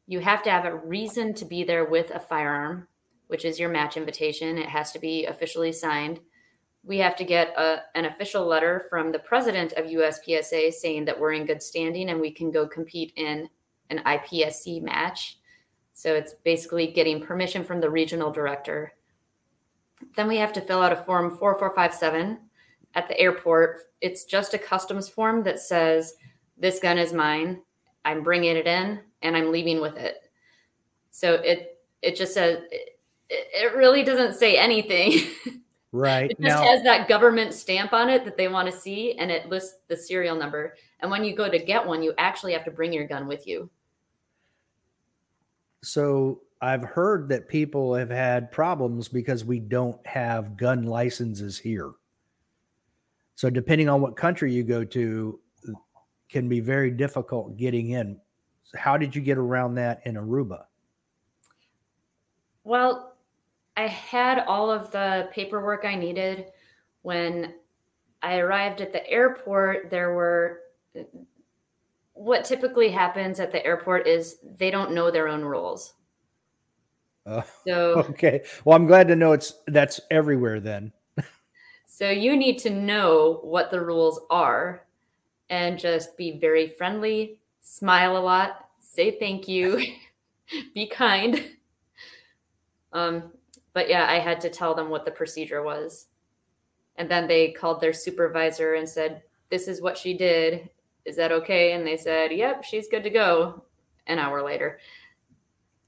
[0.07, 2.87] you have to have a reason to be there with a firearm,
[3.27, 4.59] which is your match invitation.
[4.59, 6.21] It has to be officially signed
[6.89, 11.21] we have to get a, an official letter from the president of USPSA saying that
[11.21, 13.47] we're in good standing and we can go compete in
[13.91, 15.39] an IPSC match.
[15.93, 18.95] So it's basically getting permission from the regional director.
[20.17, 22.39] Then we have to fill out a form 4457
[22.95, 23.91] at the airport.
[24.01, 26.15] It's just a customs form that says,
[26.57, 27.61] This gun is mine.
[28.07, 30.31] I'm bringing it in and I'm leaving with it.
[31.11, 32.99] So it it just says it,
[33.29, 35.29] it really doesn't say anything.
[35.99, 36.31] Right.
[36.31, 39.31] It just now, has that government stamp on it that they want to see, and
[39.31, 40.77] it lists the serial number.
[41.01, 43.47] And when you go to get one, you actually have to bring your gun with
[43.49, 43.69] you.
[45.83, 51.93] So I've heard that people have had problems because we don't have gun licenses here.
[53.35, 55.41] So depending on what country you go to,
[56.29, 58.21] can be very difficult getting in.
[58.77, 60.65] How did you get around that in Aruba?
[62.65, 63.08] Well,
[63.79, 66.47] I had all of the paperwork I needed
[67.03, 67.55] when
[68.21, 69.89] I arrived at the airport.
[69.89, 70.63] There were
[72.13, 75.95] what typically happens at the airport is they don't know their own rules.
[77.25, 80.93] Uh, so okay, well, I'm glad to know it's that's everywhere then.
[81.87, 84.83] so you need to know what the rules are,
[85.51, 89.81] and just be very friendly, smile a lot, say thank you,
[90.75, 91.53] be kind.
[92.93, 93.35] Um,
[93.73, 96.07] but yeah, I had to tell them what the procedure was.
[96.97, 100.69] And then they called their supervisor and said, This is what she did.
[101.05, 101.73] Is that okay?
[101.73, 103.65] And they said, Yep, she's good to go
[104.07, 104.81] an hour later.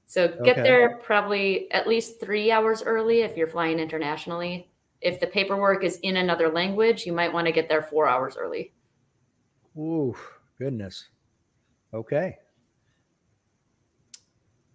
[0.05, 0.61] So get okay.
[0.61, 4.69] there probably at least three hours early if you're flying internationally.
[4.99, 8.35] If the paperwork is in another language, you might want to get there four hours
[8.37, 8.73] early.
[9.77, 10.15] Ooh,
[10.59, 11.07] goodness.
[11.93, 12.37] Okay.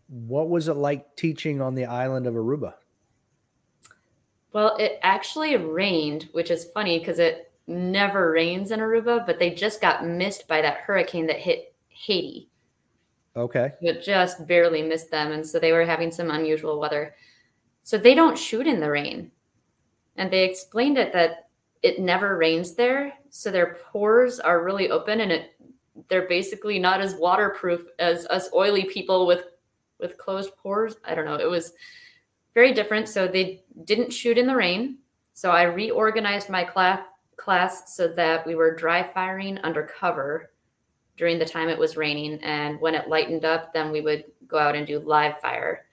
[0.08, 2.74] What was it like teaching on the island of Aruba?
[4.56, 9.50] Well, it actually rained, which is funny because it never rains in Aruba, but they
[9.50, 12.48] just got missed by that hurricane that hit Haiti.
[13.36, 13.74] Okay.
[13.82, 15.32] It just barely missed them.
[15.32, 17.14] And so they were having some unusual weather.
[17.82, 19.30] So they don't shoot in the rain.
[20.16, 21.50] And they explained it that
[21.82, 23.12] it never rains there.
[23.28, 25.50] So their pores are really open and it
[26.08, 29.48] they're basically not as waterproof as us oily people with
[30.00, 30.96] with closed pores.
[31.04, 31.36] I don't know.
[31.36, 31.74] It was
[32.56, 33.06] very different.
[33.06, 34.96] So they didn't shoot in the rain.
[35.34, 40.50] So I reorganized my class class so that we were dry firing under cover
[41.18, 42.42] during the time it was raining.
[42.42, 45.84] And when it lightened up, then we would go out and do live fire.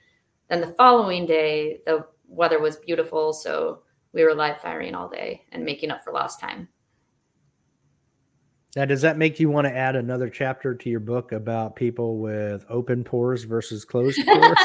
[0.49, 3.33] Then the following day, the weather was beautiful.
[3.33, 6.69] So we were live firing all day and making up for lost time.
[8.75, 12.17] Now, does that make you want to add another chapter to your book about people
[12.17, 14.57] with open pores versus closed pores?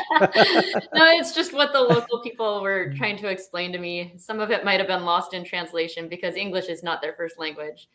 [0.94, 2.97] no, it's just what the local people were mm.
[2.97, 4.14] trying to explain to me.
[4.16, 7.38] Some of it might have been lost in translation because English is not their first
[7.38, 7.90] language.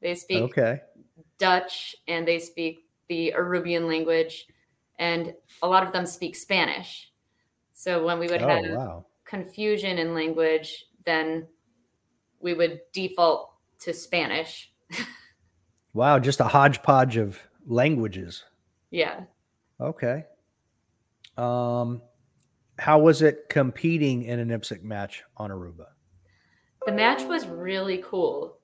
[0.00, 0.80] They speak okay.
[1.38, 4.46] Dutch and they speak the Arubian language,
[4.98, 7.10] and a lot of them speak Spanish.
[7.74, 9.06] So when we would oh, have wow.
[9.26, 11.46] confusion in language, then
[12.40, 14.72] we would default to Spanish.
[15.94, 18.44] Wow, just a hodgepodge of languages.
[18.90, 19.20] Yeah.
[19.80, 20.24] Okay.
[21.36, 22.02] Um,
[22.78, 25.86] how was it competing in an IPSC match on Aruba?
[26.86, 28.58] The match was really cool.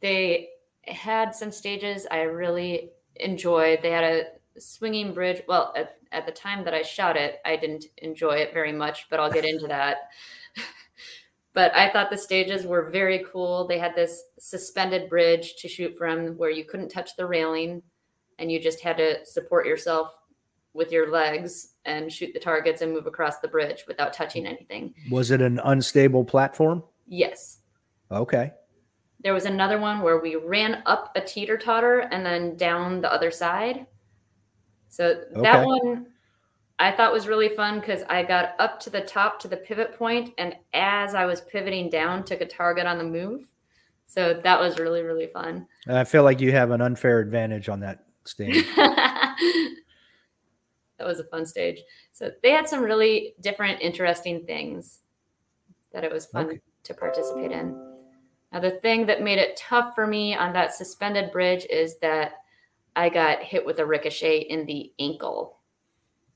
[0.00, 0.48] They
[0.86, 3.80] had some stages I really enjoyed.
[3.82, 4.24] They had a
[4.58, 5.42] swinging bridge.
[5.48, 9.08] Well, at, at the time that I shot it, I didn't enjoy it very much,
[9.10, 10.10] but I'll get into that.
[11.54, 13.66] but I thought the stages were very cool.
[13.66, 17.82] They had this suspended bridge to shoot from where you couldn't touch the railing
[18.38, 20.16] and you just had to support yourself
[20.74, 24.94] with your legs and shoot the targets and move across the bridge without touching anything.
[25.10, 26.82] Was it an unstable platform?
[27.06, 27.58] Yes.
[28.10, 28.52] Okay.
[29.22, 33.12] There was another one where we ran up a teeter totter and then down the
[33.12, 33.86] other side.
[34.88, 35.42] So okay.
[35.42, 36.06] that one
[36.82, 39.96] I thought was really fun because I got up to the top to the pivot
[39.96, 43.44] point, and as I was pivoting down, took a target on the move.
[44.06, 45.68] So that was really really fun.
[45.88, 48.66] I feel like you have an unfair advantage on that stage.
[48.76, 49.36] that
[51.00, 51.80] was a fun stage.
[52.12, 55.00] So they had some really different, interesting things
[55.92, 56.60] that it was fun okay.
[56.82, 57.74] to participate in.
[58.52, 62.32] Now, the thing that made it tough for me on that suspended bridge is that
[62.96, 65.61] I got hit with a ricochet in the ankle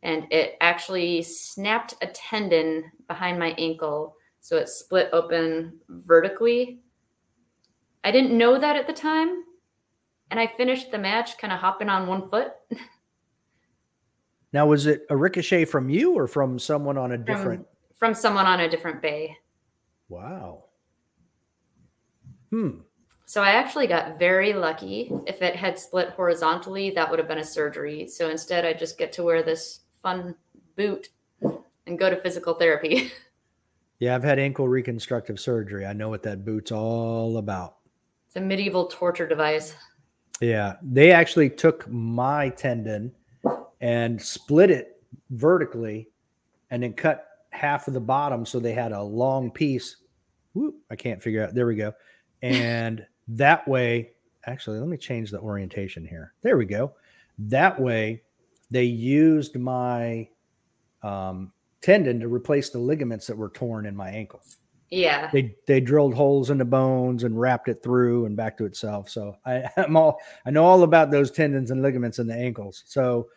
[0.03, 4.17] and it actually snapped a tendon behind my ankle.
[4.41, 6.81] So it split open vertically.
[8.05, 9.43] I didn't know that at the time.
[10.31, 12.53] And I finished the match kind of hopping on one foot.
[14.53, 17.67] now, was it a ricochet from you or from someone on a different?
[17.99, 19.37] From, from someone on a different bay.
[20.09, 20.65] Wow.
[22.51, 22.79] Hmm.
[23.27, 25.11] So I actually got very lucky.
[25.27, 28.07] If it had split horizontally, that would have been a surgery.
[28.07, 30.37] So instead, I just get to wear this fun
[30.77, 31.09] boot
[31.87, 33.13] and go to physical therapy.
[33.99, 35.87] Yeah, I've had ankle reconstructive surgery.
[35.87, 37.77] I know what that boot's all about.
[38.27, 39.75] It's a medieval torture device.
[40.39, 43.11] Yeah, they actually took my tendon
[43.81, 46.11] and split it vertically
[46.71, 49.97] and then cut half of the bottom so they had a long piece.
[50.53, 51.55] Whoop, I can't figure out.
[51.55, 51.95] There we go.
[52.43, 54.11] And that way,
[54.45, 56.35] actually, let me change the orientation here.
[56.43, 56.93] There we go.
[57.39, 58.21] That way,
[58.71, 60.29] they used my
[61.03, 64.43] um, tendon to replace the ligaments that were torn in my ankle.
[64.91, 65.31] Yeah.
[65.33, 69.11] They they drilled holes in the bones and wrapped it through and back to itself.
[69.11, 72.85] So I, I'm all I know all about those tendons and ligaments in the ankles.
[72.87, 73.29] So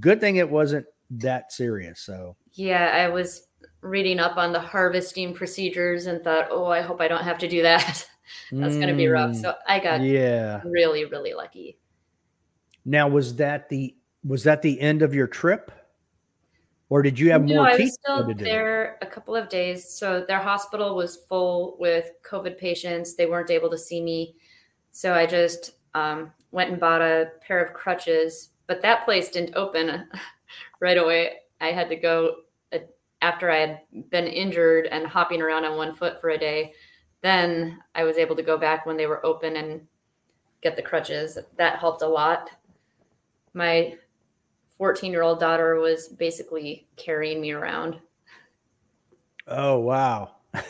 [0.00, 2.00] good thing it wasn't that serious.
[2.00, 3.46] So yeah, I was
[3.80, 7.48] reading up on the harvesting procedures and thought, oh, I hope I don't have to
[7.48, 8.06] do that.
[8.52, 9.36] That's mm, going to be rough.
[9.36, 11.78] So I got yeah really really lucky.
[12.84, 15.70] Now was that the was that the end of your trip?
[16.90, 17.68] Or did you have no, more?
[17.68, 19.88] I was still there a couple of days.
[19.88, 23.14] So their hospital was full with COVID patients.
[23.14, 24.34] They weren't able to see me.
[24.90, 29.54] So I just um, went and bought a pair of crutches, but that place didn't
[29.54, 30.08] open
[30.80, 31.32] right away.
[31.60, 32.36] I had to go
[32.72, 32.78] uh,
[33.20, 36.72] after I had been injured and hopping around on one foot for a day.
[37.20, 39.82] Then I was able to go back when they were open and
[40.62, 41.38] get the crutches.
[41.56, 42.48] That helped a lot.
[43.52, 43.96] My
[44.78, 47.98] 14 year old daughter was basically carrying me around.
[49.46, 50.36] Oh, wow.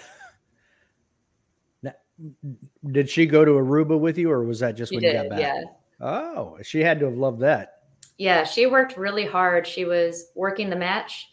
[2.91, 5.23] Did she go to Aruba with you, or was that just she when did, you
[5.23, 5.41] got back?
[5.41, 5.63] Yeah.
[6.01, 7.83] Oh, she had to have loved that.
[8.19, 9.67] Yeah, she worked really hard.
[9.67, 11.29] She was working the match,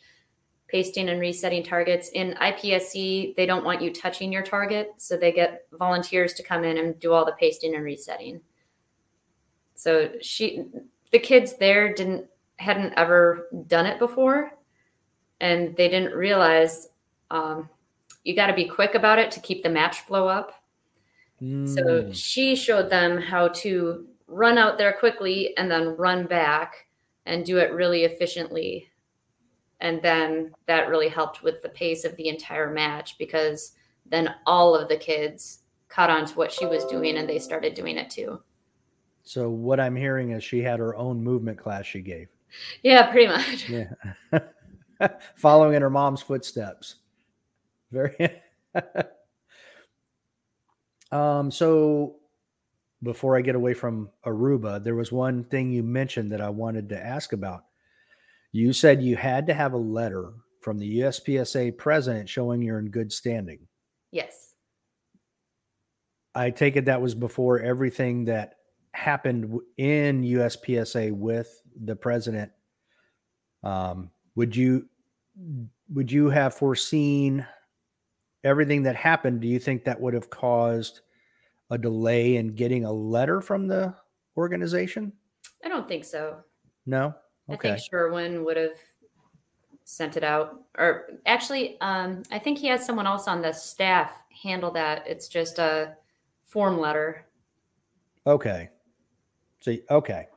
[0.68, 2.10] pasting and resetting targets.
[2.10, 6.64] In IPSC, they don't want you touching your target, so they get volunteers to come
[6.64, 8.42] in and do all the pasting and resetting.
[9.76, 10.66] So she,
[11.12, 12.26] the kids there didn't
[12.58, 14.52] hadn't ever done it before
[15.42, 16.90] and they didn't realize
[17.32, 17.70] um,
[18.24, 20.64] you got to be quick about it to keep the match flow up.
[21.42, 21.74] Mm.
[21.74, 26.88] So she showed them how to run out there quickly and then run back
[27.26, 28.90] and do it really efficiently.
[29.82, 33.74] And then that really helped with the pace of the entire match because
[34.06, 37.74] then all of the kids caught on to what she was doing and they started
[37.74, 38.42] doing it too.
[39.24, 42.30] So what I'm hearing is she had her own movement class she gave.
[42.84, 43.70] Yeah, pretty much.
[45.02, 45.10] Yeah.
[45.36, 46.96] Following in her mom's footsteps.
[47.92, 48.42] Very
[51.12, 52.18] Um so
[53.04, 56.90] before I get away from Aruba, there was one thing you mentioned that I wanted
[56.90, 57.66] to ask about.
[58.52, 60.32] You said you had to have a letter
[60.62, 63.60] from the USPSA president showing you're in good standing.
[64.12, 64.54] Yes.
[66.34, 68.56] I take it that was before everything that
[68.96, 72.52] happened in USPSA with the president,
[73.64, 74.88] um, would you
[75.94, 77.46] would you have foreseen
[78.44, 79.42] everything that happened?
[79.42, 81.02] Do you think that would have caused
[81.70, 83.94] a delay in getting a letter from the
[84.38, 85.12] organization?
[85.64, 86.38] I don't think so.
[86.86, 87.14] No.
[87.50, 87.70] Okay.
[87.70, 88.78] I think Sherwin would have
[89.84, 94.12] sent it out, or actually, um, I think he has someone else on the staff
[94.42, 95.04] handle that.
[95.06, 95.96] It's just a
[96.44, 97.26] form letter.
[98.26, 98.70] Okay.
[99.66, 100.28] See, okay.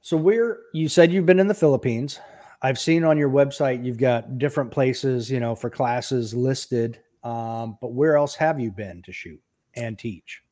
[0.00, 2.18] So where you said you've been in the Philippines.
[2.62, 6.98] I've seen on your website you've got different places, you know, for classes listed.
[7.22, 9.40] Um, but where else have you been to shoot
[9.74, 10.42] and teach?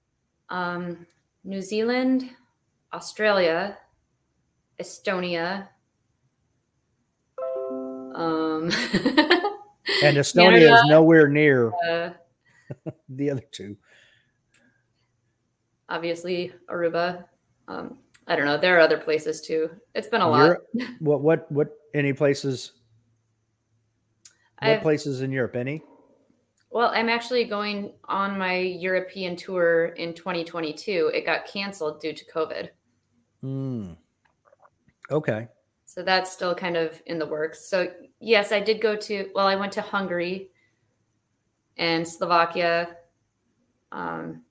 [0.49, 1.09] Um,
[1.43, 2.31] New Zealand,
[2.95, 3.77] Australia,
[4.81, 5.67] Estonia.
[8.15, 8.71] Um,
[10.05, 12.11] and Estonia Canada, is nowhere near uh,
[13.09, 13.77] the other two
[15.89, 17.25] obviously Aruba.
[17.69, 18.57] Um, I don't know.
[18.57, 19.71] There are other places too.
[19.95, 20.59] It's been a lot.
[21.01, 22.73] what what what any places?
[24.61, 25.55] What I've, places in Europe?
[25.55, 25.83] Any?
[26.71, 31.13] Well, I'm actually going on my European tour in 2022.
[31.15, 32.69] It got canceled due to COVID.
[33.43, 33.93] Hmm.
[35.11, 35.49] Okay.
[35.85, 37.71] So that's still kind of in the works.
[37.71, 39.31] So yes, I did go to.
[39.35, 40.51] Well, I went to Hungary
[41.77, 42.97] and Slovakia.
[43.93, 44.43] Um,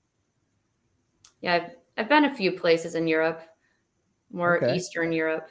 [1.40, 3.42] yeah, I've, I've been a few places in Europe,
[4.32, 4.74] more okay.
[4.76, 5.50] Eastern Europe.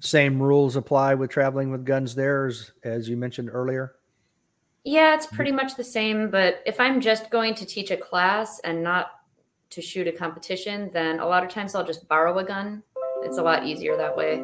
[0.00, 3.96] Same rules apply with traveling with guns there as, as you mentioned earlier?
[4.84, 5.56] Yeah, it's pretty mm-hmm.
[5.56, 6.30] much the same.
[6.30, 9.10] But if I'm just going to teach a class and not
[9.70, 12.82] to shoot a competition, then a lot of times I'll just borrow a gun.
[13.22, 14.42] It's a lot easier that way.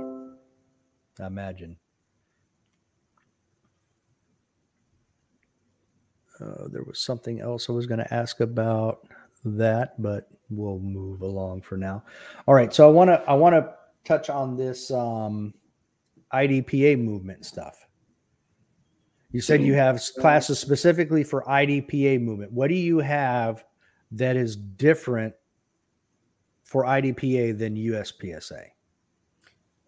[1.20, 1.76] I imagine.
[6.40, 9.06] Uh, there was something else I was going to ask about
[9.44, 12.02] that, but we'll move along for now.
[12.46, 13.74] All right, so I want to I want to
[14.04, 15.54] touch on this um,
[16.32, 17.86] IDPA movement stuff.
[19.30, 22.52] You said you have classes specifically for IDPA movement.
[22.52, 23.64] What do you have
[24.12, 25.34] that is different
[26.62, 28.66] for IDPA than USPSA?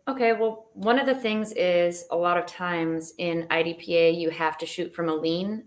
[0.08, 4.58] Okay, well, one of the things is a lot of times in IDPA, you have
[4.58, 5.64] to shoot from a lean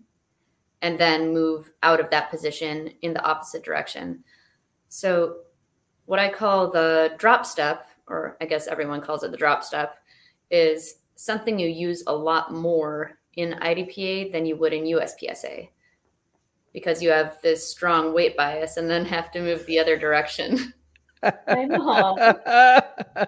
[0.81, 4.23] and then move out of that position in the opposite direction.
[4.87, 5.37] So
[6.05, 9.97] what I call the drop step, or I guess everyone calls it the drop step,
[10.49, 15.69] is something you use a lot more in IDPA than you would in USPSA
[16.73, 20.73] because you have this strong weight bias and then have to move the other direction.
[21.23, 22.15] I know.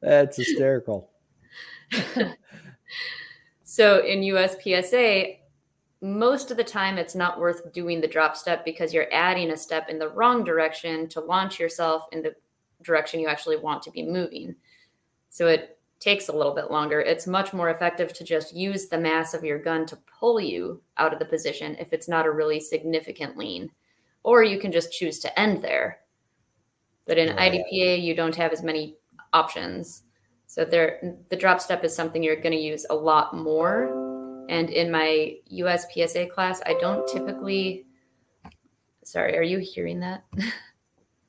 [0.00, 1.10] That's hysterical.
[3.64, 5.38] so in USPSA,
[6.02, 9.56] most of the time it's not worth doing the drop step because you're adding a
[9.56, 12.34] step in the wrong direction to launch yourself in the
[12.82, 14.54] direction you actually want to be moving.
[15.30, 17.00] So it takes a little bit longer.
[17.00, 20.82] It's much more effective to just use the mass of your gun to pull you
[20.98, 23.70] out of the position if it's not a really significant lean.
[24.24, 26.00] Or you can just choose to end there.
[27.06, 27.52] But in right.
[27.52, 28.96] IDPA, you don't have as many
[29.32, 30.02] options.
[30.48, 34.01] So there the drop step is something you're going to use a lot more.
[34.48, 37.86] And in my USPSA class, I don't typically
[39.04, 40.24] Sorry, are you hearing that?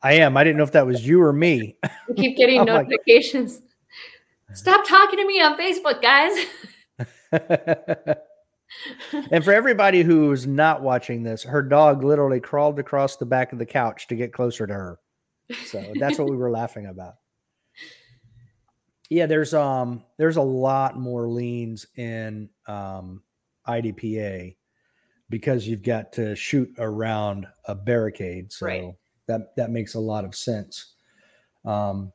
[0.01, 0.38] I am.
[0.38, 1.76] I didn't know if that was you or me.
[1.84, 3.61] I keep getting notifications.
[4.47, 6.45] Like, Stop talking to me on Facebook, guys.
[9.32, 13.59] and for everybody who's not watching this, her dog literally crawled across the back of
[13.59, 14.99] the couch to get closer to her.
[15.66, 17.16] So that's what we were laughing about.
[19.14, 23.22] Yeah, there's um there's a lot more leans in um
[23.68, 24.55] IDPA
[25.30, 28.51] because you've got to shoot around a barricade.
[28.51, 28.95] So right.
[29.28, 30.95] that that makes a lot of sense.
[31.64, 32.11] Um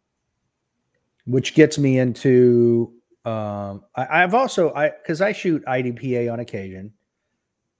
[1.24, 2.92] which gets me into
[3.24, 6.92] um, I, have also I because I shoot IDPA on occasion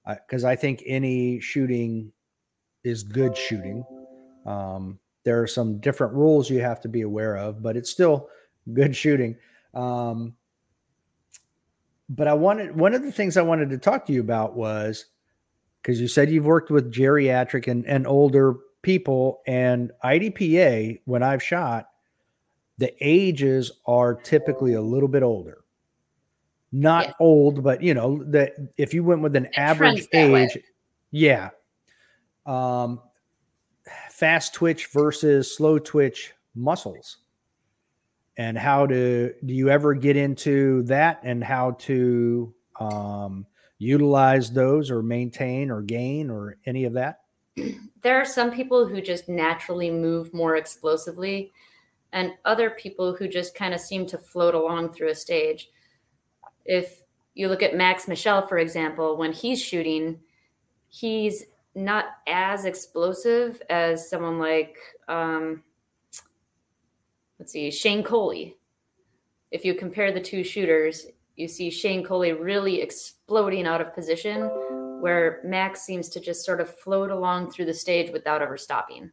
[0.07, 2.13] because I, I, think any shooting
[2.85, 3.85] is good shooting.
[4.47, 8.29] Um, there are some different rules you have to be aware of, but it's still
[8.73, 9.37] good shooting.
[9.75, 10.35] Um,
[12.09, 15.07] but I wanted one of the things I wanted to talk to you about was
[15.83, 21.43] because you said you've worked with geriatric and, and older people and IDPA when I've
[21.43, 21.89] shot
[22.79, 25.59] the ages are typically a little bit older.
[26.71, 27.13] Not yeah.
[27.21, 30.59] old, but you know, that if you went with an it average age,
[31.11, 31.51] yeah.
[32.47, 33.01] Um,
[34.11, 37.19] fast twitch versus slow twitch muscles.
[38.39, 43.47] And how to do you ever get into that and how to um,
[43.79, 47.21] utilize those or maintain or gain or any of that?
[48.03, 51.53] There are some people who just naturally move more explosively
[52.13, 55.71] and other people who just kind of seem to float along through a stage.
[56.65, 57.01] If
[57.35, 60.21] you look at Max Michel, for example, when he's shooting,
[60.89, 64.77] he's not as explosive as someone like,
[65.09, 65.63] um,
[67.39, 68.57] let's see, Shane Coley.
[69.51, 74.43] If you compare the two shooters, you see Shane Coley really exploding out of position,
[75.01, 79.11] where Max seems to just sort of float along through the stage without ever stopping.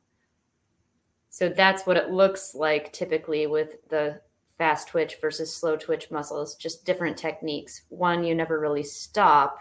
[1.30, 4.22] So that's what it looks like typically with the
[4.58, 7.84] fast twitch versus slow twitch muscles, just different techniques.
[7.90, 9.58] One, you never really stop,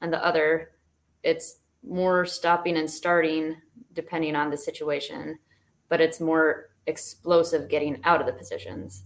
[0.00, 0.70] and the other,
[1.22, 3.56] it's more stopping and starting
[3.92, 5.38] depending on the situation,
[5.88, 9.04] but it's more explosive getting out of the positions.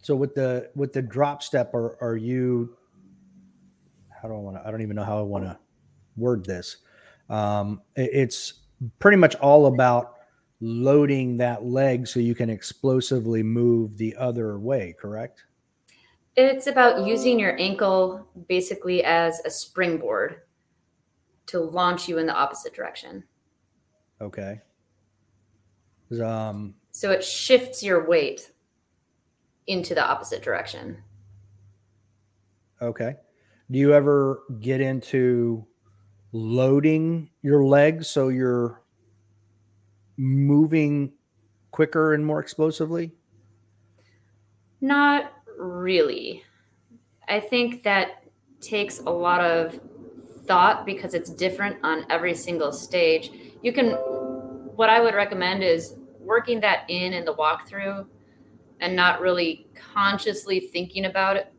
[0.00, 2.76] So with the with the drop step, are are you?
[4.10, 4.66] How do I want to?
[4.66, 5.58] I don't even know how I want to
[6.16, 6.78] word this.
[7.28, 8.54] Um, it's
[8.98, 10.14] pretty much all about
[10.60, 15.44] loading that leg so you can explosively move the other way, correct?
[16.36, 20.42] It's about using your ankle basically as a springboard
[21.46, 23.24] to launch you in the opposite direction.
[24.20, 24.60] Okay.
[26.22, 28.50] Um, so it shifts your weight
[29.66, 31.02] into the opposite direction.
[32.80, 33.16] Okay.
[33.70, 35.66] Do you ever get into
[36.32, 38.82] loading your legs so you're
[40.16, 41.12] moving
[41.72, 43.12] quicker and more explosively?
[44.80, 46.44] Not really.
[47.28, 48.22] I think that
[48.60, 49.80] takes a lot of
[50.46, 53.30] thought because it's different on every single stage.
[53.62, 53.92] You can,
[54.76, 55.95] what I would recommend is
[56.26, 58.06] working that in in the walkthrough
[58.80, 61.52] and not really consciously thinking about it,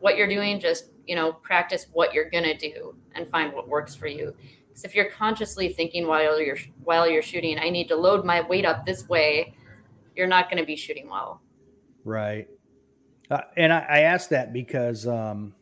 [0.00, 0.60] what you're doing.
[0.60, 4.34] Just, you know, practice what you're to do and find what works for you.
[4.68, 8.42] Because if you're consciously thinking while you're while you're shooting, I need to load my
[8.42, 9.54] weight up this way,
[10.14, 11.40] you're not to be shooting well.
[12.04, 12.48] Right.
[13.30, 15.54] Uh, and I, I, asked that because um,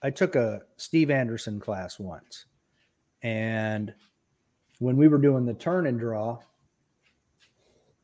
[0.00, 2.46] I took a Steve Anderson class once,
[3.22, 3.92] and
[4.78, 6.38] when we were doing the turn and draw,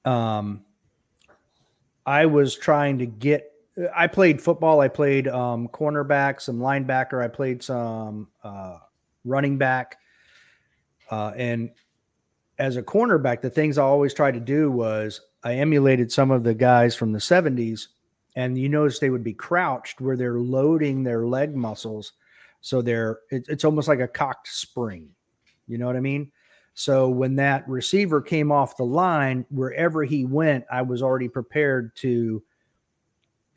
[0.05, 0.64] um,
[2.07, 3.46] I was trying to get.
[3.94, 4.80] I played football.
[4.80, 7.22] I played um, cornerback, some linebacker.
[7.22, 8.78] I played some uh,
[9.24, 9.98] running back,
[11.11, 11.70] uh, and
[12.59, 16.44] as a cornerback, the things I always tried to do was I emulated some of
[16.44, 17.86] the guys from the 70s,
[18.36, 22.12] and you notice they would be crouched where they're loading their leg muscles.
[22.61, 25.09] So they're it, it's almost like a cocked spring.
[25.66, 26.30] You know what I mean?
[26.74, 31.94] So when that receiver came off the line, wherever he went, I was already prepared
[31.96, 32.42] to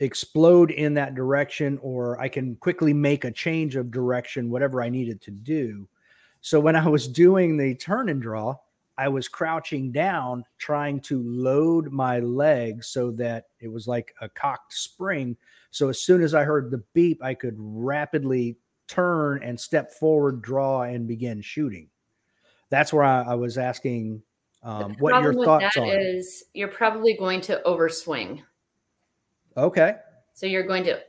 [0.00, 4.88] explode in that direction, or I can quickly make a change of direction, whatever I
[4.88, 5.88] needed to do.
[6.40, 8.56] So when I was doing the turn and draw,
[8.98, 14.28] I was crouching down, trying to load my legs so that it was like a
[14.28, 15.36] cocked spring.
[15.70, 20.42] So as soon as I heard the beep, I could rapidly turn and step forward,
[20.42, 21.88] draw, and begin shooting.
[22.70, 24.22] That's where I, I was asking
[24.62, 25.98] um, what your thoughts are.
[25.98, 28.42] Is you're probably going to overswing.
[29.56, 29.96] Okay.
[30.32, 31.00] So you're going to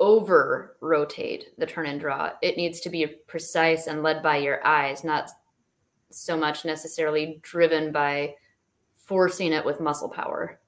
[0.00, 2.30] over rotate the turn and draw.
[2.42, 5.30] It needs to be precise and led by your eyes, not
[6.10, 8.34] so much necessarily driven by
[9.04, 10.60] forcing it with muscle power.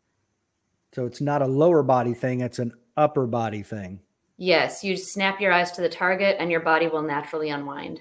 [0.92, 4.00] So it's not a lower body thing, it's an upper body thing.
[4.38, 8.00] Yes, you snap your eyes to the target and your body will naturally unwind.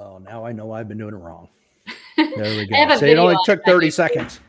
[0.00, 1.48] Well, now I know I've been doing it wrong.
[2.16, 2.96] There we go.
[2.96, 4.40] so it only took 30 seconds.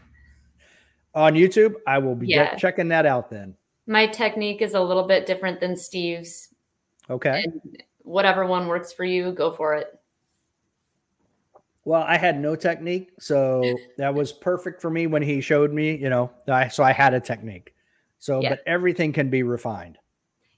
[1.14, 2.56] On YouTube, I will be yeah.
[2.56, 3.56] checking that out then.
[3.88, 6.50] My technique is a little bit different than Steve's.
[7.10, 7.44] Okay.
[7.44, 9.88] And whatever one works for you, go for it.
[11.86, 13.64] Well, I had no technique, so
[13.98, 15.96] that was perfect for me when he showed me.
[15.96, 17.74] You know, I so I had a technique.
[18.20, 18.50] So, yeah.
[18.50, 19.98] but everything can be refined.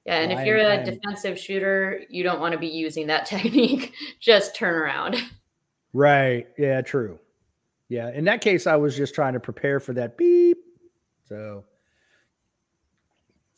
[0.05, 3.93] Yeah, and if you're a defensive shooter, you don't want to be using that technique.
[4.19, 5.17] Just turn around.
[5.95, 6.47] Right.
[6.57, 6.81] Yeah.
[6.81, 7.19] True.
[7.87, 8.09] Yeah.
[8.09, 10.57] In that case, I was just trying to prepare for that beep.
[11.29, 11.63] So,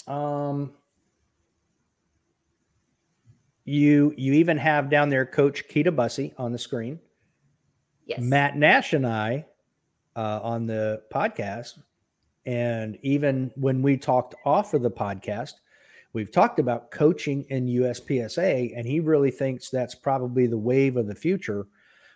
[0.05, 0.73] um,
[3.63, 6.99] you you even have down there Coach Kita Busse on the screen.
[8.05, 8.19] Yes.
[8.21, 9.45] Matt Nash and I
[10.17, 11.79] uh, on the podcast,
[12.45, 15.53] and even when we talked off of the podcast,
[16.15, 21.07] we've talked about coaching in USPSA, and he really thinks that's probably the wave of
[21.07, 21.67] the future,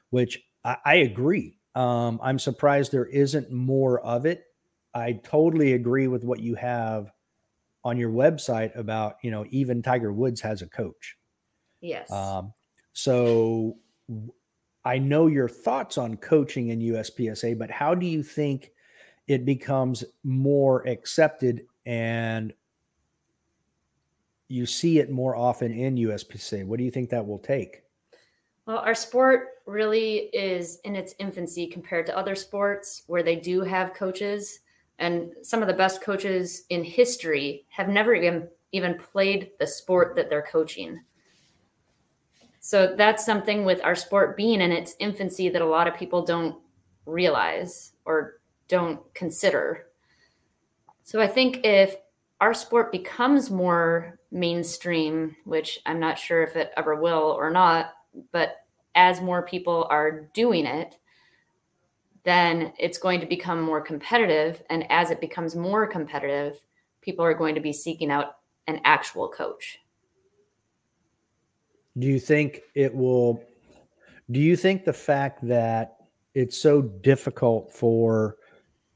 [0.10, 1.60] which I, I agree.
[1.76, 4.45] Um, I'm surprised there isn't more of it.
[4.95, 7.12] I totally agree with what you have
[7.84, 11.18] on your website about, you know, even Tiger Woods has a coach.
[11.82, 12.12] Yes.
[12.12, 12.54] Um,
[12.93, 13.78] so
[14.84, 18.72] I know your thoughts on coaching in USPSA, but how do you think
[19.28, 22.54] it becomes more accepted and
[24.50, 26.66] you see it more often in USPSA?
[26.66, 27.84] What do you think that will take?
[28.66, 33.62] Well, our sport really is in its infancy compared to other sports where they do
[33.62, 34.60] have coaches.
[34.97, 40.16] And some of the best coaches in history have never even, even played the sport
[40.16, 41.00] that they're coaching.
[42.60, 46.26] So that's something with our sport being in its infancy that a lot of people
[46.26, 46.58] don't
[47.06, 49.88] realize or don't consider.
[51.04, 51.95] So I think if
[52.41, 57.93] our sport becomes more mainstream, which I'm not sure if it ever will or not,
[58.32, 58.57] but
[58.95, 60.95] as more people are doing it,
[62.23, 64.61] then it's going to become more competitive.
[64.69, 66.59] And as it becomes more competitive,
[67.01, 69.80] people are going to be seeking out an actual coach.
[71.97, 73.43] Do you think it will?
[74.32, 75.97] Do you think the fact that
[76.36, 78.38] it's so difficult for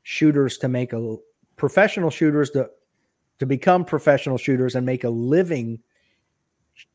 [0.03, 1.17] shooters to make a
[1.55, 2.69] professional shooters to
[3.43, 5.77] to become professional shooters and make a living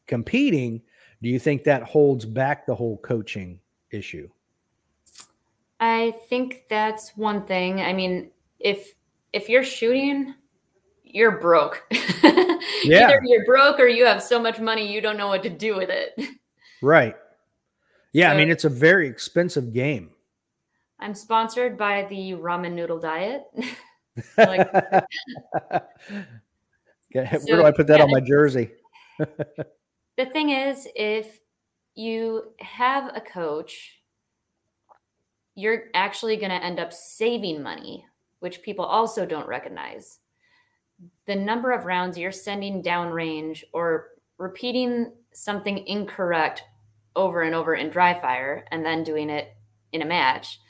[0.07, 0.81] competing,
[1.23, 4.29] do you think that holds back the whole coaching issue?
[5.79, 7.83] I think that's one thing.
[7.83, 8.95] I mean, if
[9.35, 10.35] if you're shooting,
[11.05, 11.85] you're broke.
[11.93, 13.09] yeah.
[13.09, 15.77] Either you're broke or you have so much money you don't know what to do
[15.77, 16.19] with it.
[16.81, 17.15] Right.
[18.13, 20.11] Yeah, so, I mean it's a very expensive game.
[20.99, 23.45] I'm sponsored by the ramen noodle diet.
[24.37, 24.73] like,
[27.13, 28.71] Where so, do I put that yeah, on my jersey?
[29.19, 31.39] the thing is, if
[31.95, 34.01] you have a coach,
[35.55, 38.05] you're actually going to end up saving money,
[38.41, 40.21] which people also don't recognize
[41.27, 44.09] the number of rounds you're sending downrange or
[44.39, 46.65] repeating something incorrect
[47.17, 49.55] over and over in dry fire and then doing it
[49.93, 50.61] in a match,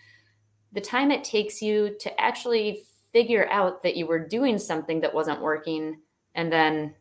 [0.72, 5.14] the time it takes you to actually figure out that you were doing something that
[5.14, 6.00] wasn't working
[6.34, 6.94] and then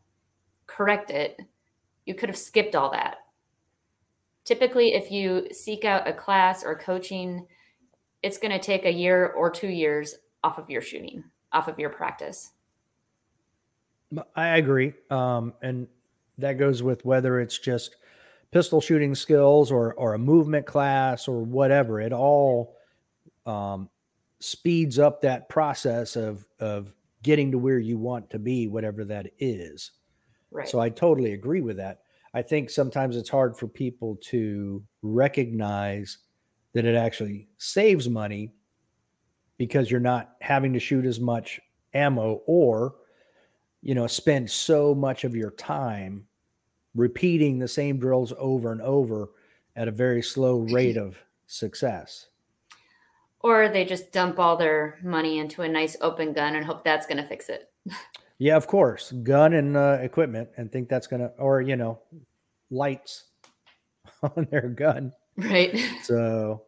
[0.65, 1.39] correct it,
[2.05, 3.17] you could have skipped all that.
[4.45, 7.45] Typically, if you seek out a class or coaching,
[8.23, 11.77] it's going to take a year or two years off of your shooting, off of
[11.77, 12.51] your practice.
[14.35, 14.93] I agree.
[15.09, 15.87] Um, and
[16.37, 17.97] that goes with whether it's just
[18.51, 21.99] pistol shooting skills or or a movement class or whatever.
[21.99, 22.77] It all
[23.45, 23.89] um,
[24.39, 29.27] speeds up that process of of getting to where you want to be, whatever that
[29.39, 29.91] is.
[30.51, 30.67] Right.
[30.67, 32.01] So I totally agree with that.
[32.33, 36.19] I think sometimes it's hard for people to recognize
[36.73, 38.53] that it actually saves money
[39.57, 41.59] because you're not having to shoot as much
[41.93, 42.95] ammo or
[43.81, 46.25] you know spend so much of your time
[46.95, 49.29] repeating the same drills over and over
[49.75, 51.17] at a very slow rate of
[51.47, 52.27] success
[53.41, 57.05] or they just dump all their money into a nice open gun and hope that's
[57.05, 57.69] going to fix it
[58.37, 61.99] yeah of course gun and uh, equipment and think that's going to or you know
[62.69, 63.25] lights
[64.23, 66.63] on their gun right so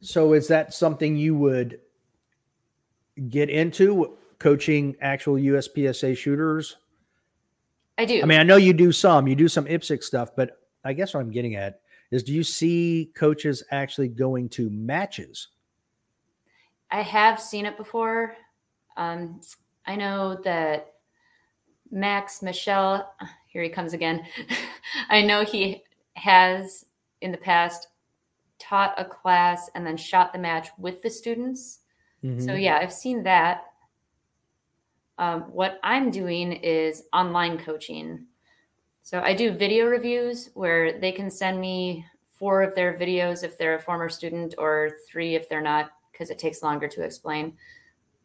[0.00, 1.80] so is that something you would
[3.28, 6.76] get into coaching actual USPSA shooters?
[7.98, 8.22] I do.
[8.22, 11.12] I mean, I know you do some, you do some IPSC stuff, but I guess
[11.12, 11.80] what I'm getting at
[12.10, 15.48] is do you see coaches actually going to matches?
[16.90, 18.34] I have seen it before.
[18.96, 19.40] Um,
[19.86, 20.94] I know that
[21.90, 23.12] Max Michel,
[23.46, 24.24] here he comes again.
[25.08, 25.82] I know he
[26.14, 26.86] has
[27.20, 27.88] in the past
[28.58, 31.80] taught a class and then shot the match with the students.
[32.24, 32.40] Mm-hmm.
[32.40, 33.64] So, yeah, I've seen that.
[35.18, 38.26] Um, what I'm doing is online coaching.
[39.02, 42.04] So, I do video reviews where they can send me
[42.40, 46.30] four of their videos if they're a former student, or three if they're not, because
[46.30, 47.56] it takes longer to explain.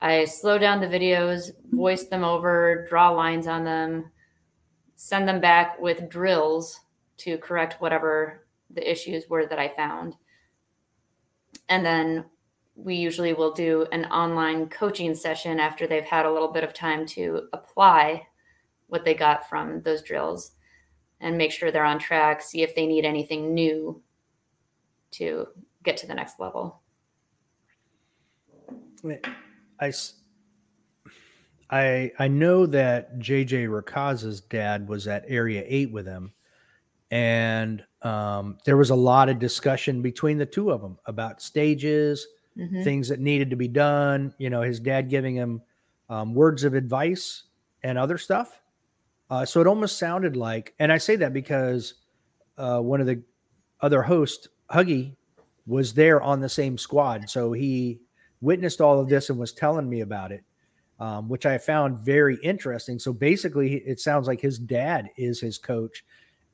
[0.02, 4.12] I slow down the videos, voice them over, draw lines on them,
[4.96, 6.82] send them back with drills
[7.18, 10.16] to correct whatever the issues were that I found.
[11.70, 12.26] And then
[12.76, 16.74] we usually will do an online coaching session after they've had a little bit of
[16.74, 18.28] time to apply
[18.88, 20.52] what they got from those drills
[21.26, 24.00] and make sure they're on track, see if they need anything new
[25.10, 25.48] to
[25.82, 26.82] get to the next level.
[29.80, 29.92] I,
[31.72, 36.32] I, I know that JJ Racaza's dad was at Area 8 with him,
[37.10, 42.28] and um, there was a lot of discussion between the two of them about stages,
[42.56, 42.84] mm-hmm.
[42.84, 44.32] things that needed to be done.
[44.38, 45.64] You know, his dad giving him
[46.08, 47.46] um, words of advice
[47.82, 48.62] and other stuff.
[49.30, 51.96] Uh, so it almost sounded like, and I say that because
[52.58, 53.22] uh, one of the
[53.82, 55.16] other hosts, Huggy,
[55.68, 57.30] was there on the same squad.
[57.30, 58.00] So he
[58.42, 60.44] witnessed all of this and was telling me about it,
[61.00, 63.00] um, which I found very interesting.
[63.00, 66.06] So basically, it sounds like his dad is his coach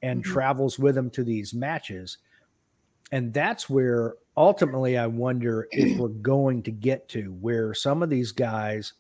[0.02, 0.32] and mm-hmm.
[0.32, 2.18] travels with him to these matches.
[3.12, 8.10] And that's where ultimately I wonder if we're going to get to where some of
[8.10, 8.94] these guys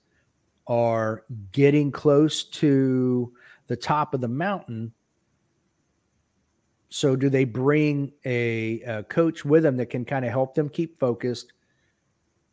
[0.67, 3.31] are getting close to
[3.71, 4.91] the top of the mountain.
[6.89, 10.67] So, do they bring a, a coach with them that can kind of help them
[10.67, 11.53] keep focused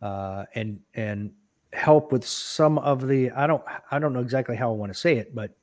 [0.00, 1.32] uh, and and
[1.72, 4.98] help with some of the I don't I don't know exactly how I want to
[4.98, 5.56] say it, but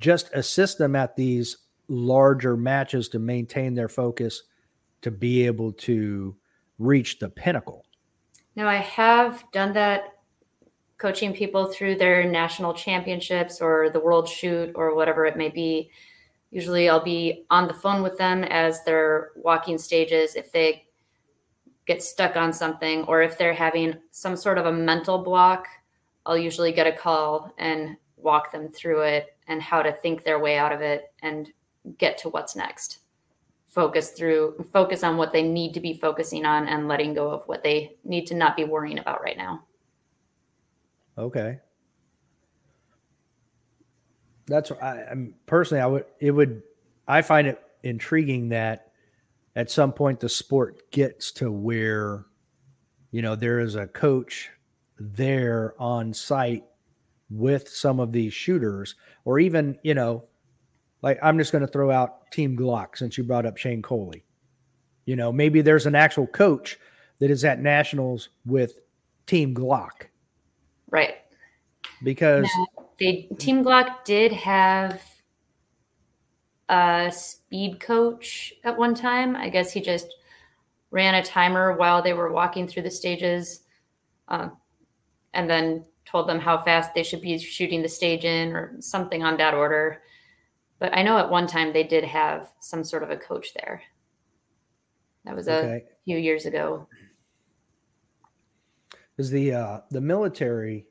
[0.00, 4.42] just assist them at these larger matches to maintain their focus
[5.02, 6.34] to be able to
[6.80, 7.86] reach the pinnacle.
[8.56, 10.21] Now, I have done that
[11.02, 15.90] coaching people through their national championships or the world shoot or whatever it may be.
[16.52, 20.86] Usually, I'll be on the phone with them as they're walking stages if they
[21.86, 25.66] get stuck on something or if they're having some sort of a mental block.
[26.24, 30.38] I'll usually get a call and walk them through it and how to think their
[30.38, 31.50] way out of it and
[31.98, 32.98] get to what's next
[33.66, 37.42] focus through focus on what they need to be focusing on and letting go of
[37.46, 39.64] what they need to not be worrying about right now
[41.16, 41.58] okay
[44.46, 46.62] that's I, I'm personally I would it would
[47.06, 48.92] I find it intriguing that
[49.54, 52.26] at some point the sport gets to where
[53.10, 54.50] you know there is a coach
[54.98, 56.64] there on site
[57.30, 58.94] with some of these shooters
[59.24, 60.24] or even you know
[61.02, 64.24] like I'm just going to throw out Team Glock since you brought up Shane Coley.
[65.04, 66.78] You know, maybe there's an actual coach
[67.18, 68.78] that is at nationals with
[69.26, 70.06] Team Glock.
[70.92, 71.14] Right.
[72.04, 72.48] Because
[73.00, 75.02] they Team Glock did have
[76.68, 79.34] a speed coach at one time.
[79.34, 80.14] I guess he just
[80.90, 83.62] ran a timer while they were walking through the stages,
[84.28, 84.50] uh,
[85.32, 89.24] and then told them how fast they should be shooting the stage in, or something
[89.24, 90.02] on that order.
[90.78, 93.82] But I know at one time they did have some sort of a coach there.
[95.24, 95.84] That was okay.
[95.90, 96.86] a few years ago.
[99.16, 100.86] Because the uh, the military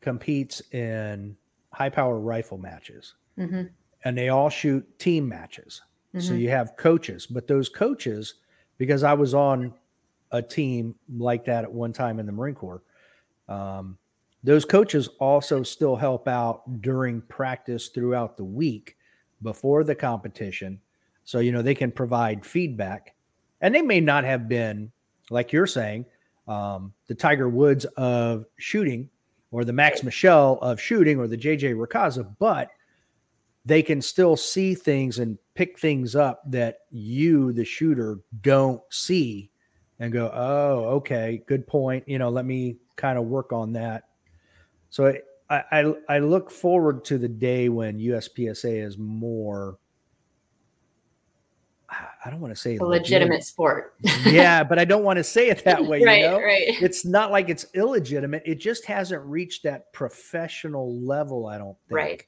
[0.00, 1.36] competes in
[1.72, 3.64] high power rifle matches, mm-hmm.
[4.04, 5.82] and they all shoot team matches.
[6.14, 6.26] Mm-hmm.
[6.26, 8.34] So you have coaches, but those coaches,
[8.78, 9.74] because I was on
[10.30, 12.82] a team like that at one time in the Marine Corps,
[13.48, 13.98] um,
[14.44, 18.96] those coaches also still help out during practice throughout the week
[19.42, 20.80] before the competition.
[21.24, 23.14] So, you know, they can provide feedback.
[23.60, 24.92] And they may not have been,
[25.30, 26.06] like you're saying,
[26.48, 29.08] um, the Tiger Woods of shooting
[29.50, 32.70] or the Max Michel of shooting or the JJ Racaza, but
[33.64, 39.50] they can still see things and pick things up that you, the shooter, don't see
[40.00, 42.04] and go, oh, okay, good point.
[42.06, 44.04] You know, let me kind of work on that.
[44.90, 45.14] So
[45.50, 49.78] I, I, I look forward to the day when USPSA is more.
[51.90, 53.94] I don't want to say a legitimate, sport.
[54.26, 56.02] yeah, but I don't want to say it that way.
[56.02, 56.40] right, you know?
[56.40, 56.82] right.
[56.82, 58.42] It's not like it's illegitimate.
[58.44, 61.46] It just hasn't reached that professional level.
[61.46, 61.96] I don't think.
[61.96, 62.26] Right.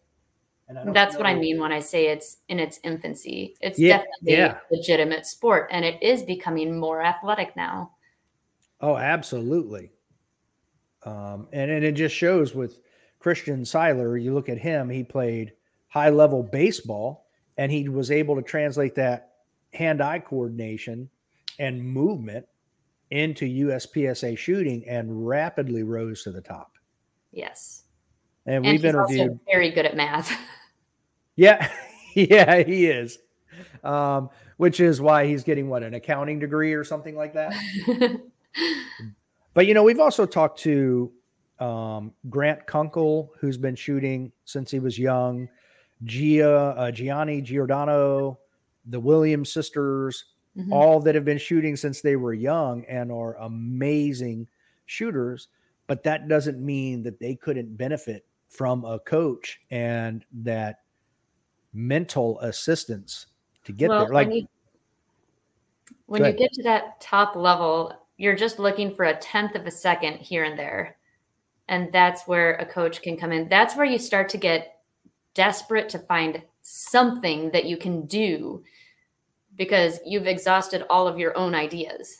[0.68, 1.20] And that's know.
[1.20, 3.56] what I mean when I say it's in its infancy.
[3.60, 4.58] It's yeah, definitely yeah.
[4.70, 7.90] a legitimate sport, and it is becoming more athletic now.
[8.80, 9.90] Oh, absolutely.
[11.04, 12.78] Um, and, and it just shows with
[13.18, 14.16] Christian Sailer.
[14.16, 15.52] you look at him, he played
[15.88, 19.29] high level baseball and he was able to translate that
[19.72, 21.08] hand eye coordination
[21.58, 22.46] and movement
[23.10, 26.72] into USPSA shooting and rapidly rose to the top.
[27.32, 27.84] Yes.
[28.46, 30.32] And, and we've interviewed very good at math.
[31.36, 31.70] yeah.
[32.14, 33.18] yeah, he is.
[33.84, 37.54] Um, which is why he's getting what an accounting degree or something like that.
[39.54, 41.12] But you know, we've also talked to
[41.58, 45.48] um, Grant Kunkel, who's been shooting since he was young,
[46.04, 48.38] Gia, uh, Gianni Giordano,
[48.90, 50.24] the Williams sisters,
[50.56, 50.72] mm-hmm.
[50.72, 54.48] all that have been shooting since they were young and are amazing
[54.86, 55.48] shooters.
[55.86, 60.80] But that doesn't mean that they couldn't benefit from a coach and that
[61.72, 63.26] mental assistance
[63.64, 64.14] to get well, there.
[64.14, 64.48] Like when you,
[66.06, 69.70] when you get to that top level, you're just looking for a tenth of a
[69.70, 70.96] second here and there.
[71.68, 73.48] And that's where a coach can come in.
[73.48, 74.80] That's where you start to get
[75.34, 78.62] desperate to find something that you can do
[79.60, 82.16] because you've exhausted all of your own ideas.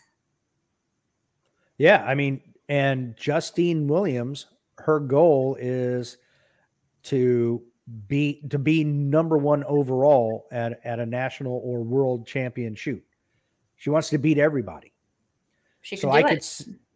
[1.78, 2.04] Yeah.
[2.06, 4.44] I mean, and Justine Williams,
[4.76, 6.18] her goal is
[7.04, 7.62] to
[8.08, 13.02] be to be number one overall at, at a national or world champion shoot.
[13.76, 14.92] She wants to beat everybody.
[15.80, 16.44] She so I could,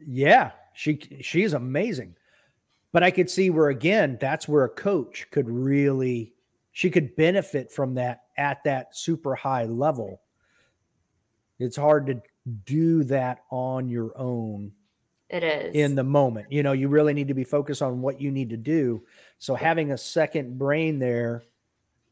[0.06, 2.16] yeah, she she's amazing.
[2.92, 6.34] But I could see where again, that's where a coach could really
[6.72, 10.20] she could benefit from that at that super high level.
[11.58, 12.22] It's hard to
[12.64, 14.72] do that on your own.
[15.30, 16.52] It is in the moment.
[16.52, 19.04] You know, you really need to be focused on what you need to do.
[19.38, 21.42] So having a second brain there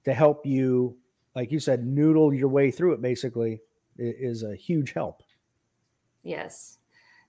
[0.05, 0.97] to help you,
[1.37, 3.61] like you said, noodle your way through it basically
[3.99, 5.23] is a huge help.
[6.23, 6.79] Yes.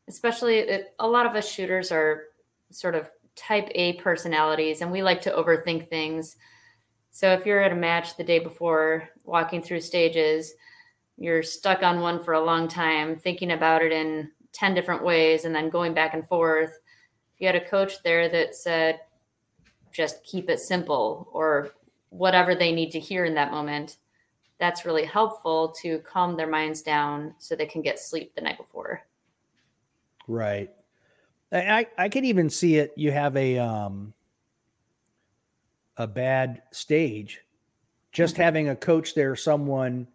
[0.08, 2.24] Especially it, a lot of us shooters are
[2.72, 6.38] sort of type A personalities and we like to overthink things.
[7.12, 10.54] So if you're at a match the day before, walking through stages,
[11.18, 15.46] you're stuck on one for a long time, thinking about it in 10 different ways
[15.46, 16.80] and then going back and forth.
[17.36, 19.00] If you had a coach there that said,
[19.92, 21.72] just keep it simple or
[22.10, 23.98] whatever they need to hear in that moment,
[24.60, 28.58] that's really helpful to calm their minds down so they can get sleep the night
[28.58, 29.02] before.
[30.28, 30.72] Right.
[31.52, 32.94] I I could even see it.
[32.96, 34.14] You have a um
[35.98, 37.42] a bad stage,
[38.12, 38.44] just mm-hmm.
[38.44, 40.08] having a coach there, someone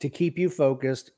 [0.00, 1.12] to keep you focused,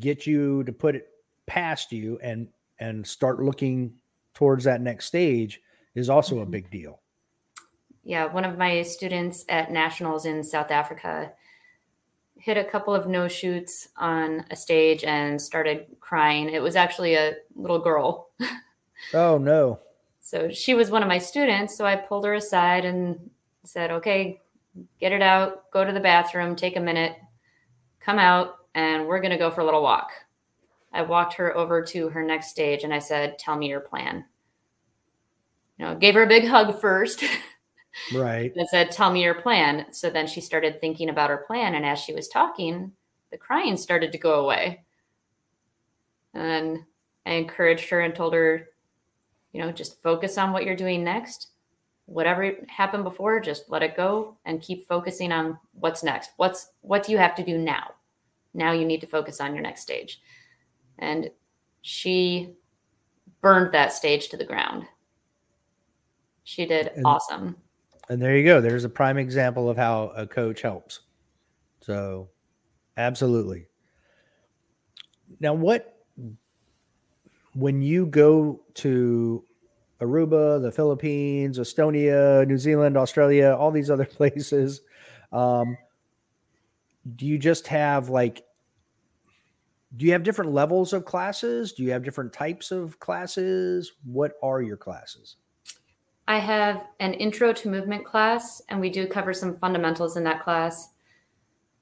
[0.00, 1.08] get you to put it
[1.46, 2.48] past you, and
[2.80, 3.94] and start looking
[4.34, 5.60] towards that next stage
[5.94, 6.44] is also mm-hmm.
[6.44, 7.00] a big deal.
[8.04, 11.32] Yeah, one of my students at nationals in South Africa
[12.38, 16.48] hit a couple of no shoots on a stage and started crying.
[16.48, 18.30] It was actually a little girl.
[19.14, 19.80] oh, no.
[20.20, 21.76] So she was one of my students.
[21.76, 23.30] So I pulled her aside and
[23.64, 24.40] said, okay,
[25.00, 27.16] get it out, go to the bathroom, take a minute,
[28.00, 30.12] come out, and we're going to go for a little walk.
[30.92, 34.24] I walked her over to her next stage and I said, tell me your plan.
[35.78, 37.22] You know, gave her a big hug first.
[38.14, 38.52] Right.
[38.54, 39.92] And said, Tell me your plan.
[39.92, 41.74] So then she started thinking about her plan.
[41.74, 42.92] And as she was talking,
[43.30, 44.84] the crying started to go away.
[46.34, 46.84] And
[47.26, 48.68] I encouraged her and told her,
[49.52, 51.48] you know, just focus on what you're doing next.
[52.08, 56.30] Whatever happened before, just let it go and keep focusing on what's next.
[56.38, 57.90] What's what do you have to do now?
[58.54, 60.20] Now you need to focus on your next stage.
[60.98, 61.30] And
[61.82, 62.54] she
[63.42, 64.84] burned that stage to the ground.
[66.44, 67.56] She did and, awesome.
[68.08, 68.62] And there you go.
[68.62, 71.00] There's a prime example of how a coach helps.
[71.82, 72.30] So,
[72.96, 73.66] absolutely.
[75.40, 75.94] Now, what
[77.54, 79.44] when you go to
[80.00, 84.82] Aruba, the Philippines, Estonia, New Zealand, Australia, all these other places,
[85.32, 85.76] um,
[87.16, 88.44] do you just have like
[89.96, 91.72] do you have different levels of classes?
[91.72, 93.92] Do you have different types of classes?
[94.04, 95.36] What are your classes?
[96.26, 100.42] I have an intro to movement class, and we do cover some fundamentals in that
[100.42, 100.90] class.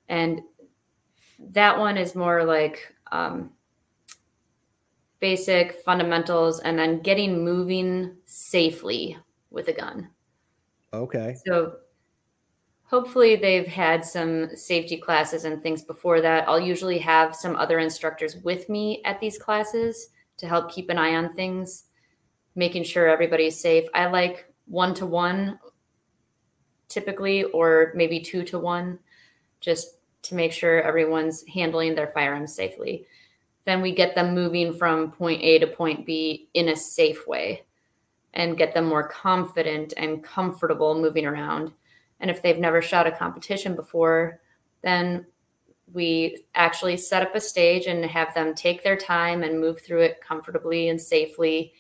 [0.09, 0.41] And
[1.51, 3.51] that one is more like um,
[5.27, 9.19] basic fundamentals and then getting moving safely
[9.51, 10.09] with a gun.
[10.93, 11.35] Okay.
[11.45, 11.79] So
[12.85, 16.49] hopefully they've had some safety classes and things before that.
[16.49, 20.99] I'll usually have some other instructors with me at these classes to help keep an
[20.99, 21.87] eye on things
[22.55, 23.89] making sure everybody's safe.
[23.95, 25.59] I like one to one
[26.87, 29.01] typically, or maybe two to one,
[29.61, 33.05] just to make sure everyone's handling their firearms safely.
[33.67, 37.65] Then we get them moving from point A to point B in a safe way
[38.33, 41.73] and get them more confident and comfortable moving around.
[42.21, 44.41] And if they've never shot a competition before,
[44.83, 45.27] then
[45.93, 50.03] we actually set up a stage and have them take their time and move through
[50.03, 51.73] it comfortably and safely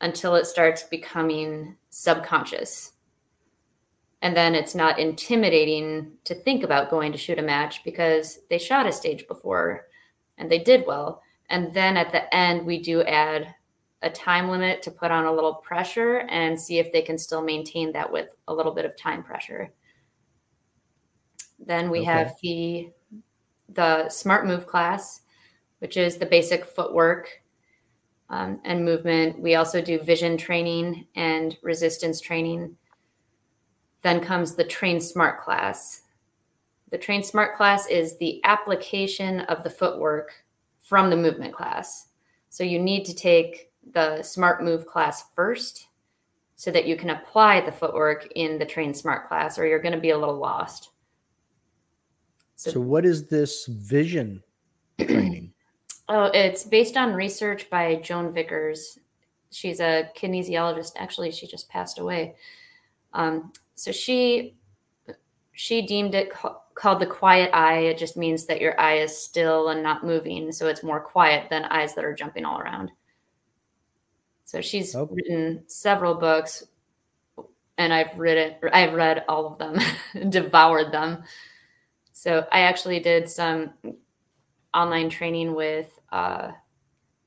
[0.00, 2.92] until it starts becoming subconscious.
[4.22, 8.58] And then it's not intimidating to think about going to shoot a match because they
[8.58, 9.86] shot a stage before
[10.40, 11.22] and they did well.
[11.50, 13.54] And then at the end, we do add
[14.02, 17.42] a time limit to put on a little pressure and see if they can still
[17.42, 19.70] maintain that with a little bit of time pressure.
[21.58, 22.06] Then we okay.
[22.06, 22.90] have the
[23.68, 25.20] the smart move class,
[25.78, 27.42] which is the basic footwork
[28.30, 29.38] um, and movement.
[29.38, 32.76] We also do vision training and resistance training.
[34.02, 36.02] Then comes the Train Smart class.
[36.90, 40.44] The Train Smart class is the application of the footwork
[40.80, 42.08] from the movement class.
[42.48, 45.86] So you need to take the Smart Move class first
[46.56, 49.94] so that you can apply the footwork in the Train Smart class, or you're going
[49.94, 50.90] to be a little lost.
[52.56, 54.42] So, so what is this vision
[54.98, 55.52] training?
[56.12, 58.98] Oh, it's based on research by Joan Vickers.
[59.52, 60.94] She's a kinesiologist.
[60.96, 62.34] Actually, she just passed away.
[63.12, 64.56] Um, so she
[65.60, 67.80] she deemed it ca- called the quiet eye.
[67.80, 71.50] It just means that your eye is still and not moving, so it's more quiet
[71.50, 72.90] than eyes that are jumping all around.
[74.46, 75.14] So she's okay.
[75.14, 76.64] written several books,
[77.76, 78.60] and I've read it.
[78.72, 79.78] I've read all of them,
[80.30, 81.24] devoured them.
[82.14, 83.74] So I actually did some
[84.72, 86.52] online training with uh,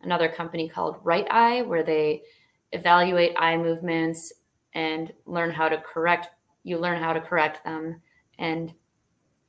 [0.01, 2.23] another company called RightEye, where they
[2.71, 4.33] evaluate eye movements
[4.73, 6.29] and learn how to correct.
[6.63, 8.01] You learn how to correct them
[8.39, 8.73] and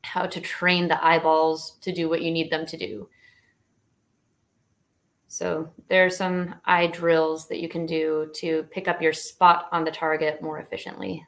[0.02, 3.08] how to train the eyeballs to do what you need them to do.
[5.28, 9.66] So there are some eye drills that you can do to pick up your spot
[9.72, 11.26] on the target more efficiently.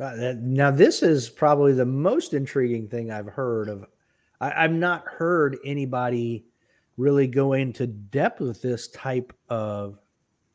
[0.00, 3.84] Uh, now, this is probably the most intriguing thing I've heard of
[4.40, 6.44] I, I've not heard anybody
[6.96, 9.98] really go into depth with this type of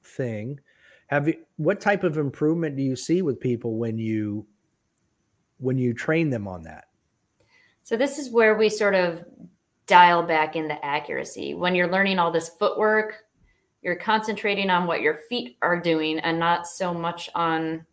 [0.04, 0.60] thing.
[1.08, 4.46] Have you what type of improvement do you see with people when you
[5.60, 6.86] when you train them on that?
[7.84, 9.24] So this is where we sort of
[9.88, 11.54] dial back in the accuracy.
[11.54, 13.24] When you're learning all this footwork,
[13.82, 17.86] you're concentrating on what your feet are doing and not so much on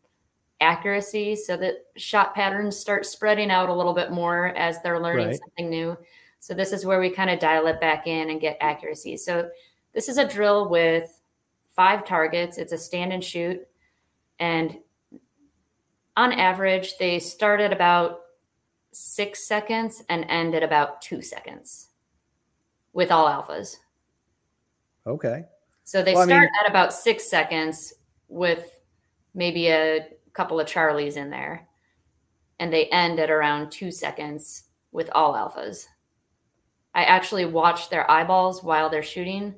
[0.61, 5.29] accuracy so that shot patterns start spreading out a little bit more as they're learning
[5.29, 5.39] right.
[5.39, 5.97] something new.
[6.41, 9.17] So this is where we kind of dial it back in and get accuracy.
[9.17, 9.49] So
[9.93, 11.21] this is a drill with
[11.75, 12.59] five targets.
[12.59, 13.67] It's a stand and shoot.
[14.39, 14.79] And
[16.17, 18.21] on average, they start at about
[18.93, 21.91] six seconds and end at about two seconds
[22.93, 23.77] with all alphas.
[25.07, 25.45] Okay.
[25.85, 27.93] So they well, start I mean, at about six seconds
[28.29, 28.81] with
[29.35, 31.69] maybe a couple of Charlies in there.
[32.59, 35.85] And they end at around two seconds with all alphas.
[36.95, 39.55] I actually watch their eyeballs while they're shooting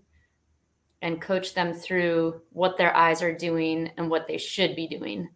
[1.01, 5.29] and coach them through what their eyes are doing and what they should be doing.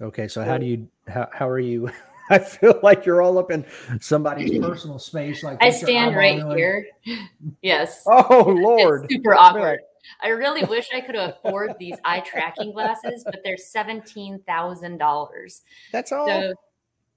[0.00, 1.90] Okay, so how do you how, how are you
[2.30, 3.64] I feel like you're all up in
[4.00, 6.86] somebody's personal space like I stand right here.
[7.62, 8.04] Yes.
[8.08, 9.04] Oh lord.
[9.04, 9.80] It's super awkward.
[10.22, 15.62] I really wish I could afford these eye tracking glasses, but they're seventeen thousand dollars.
[15.92, 16.26] That's all.
[16.26, 16.54] So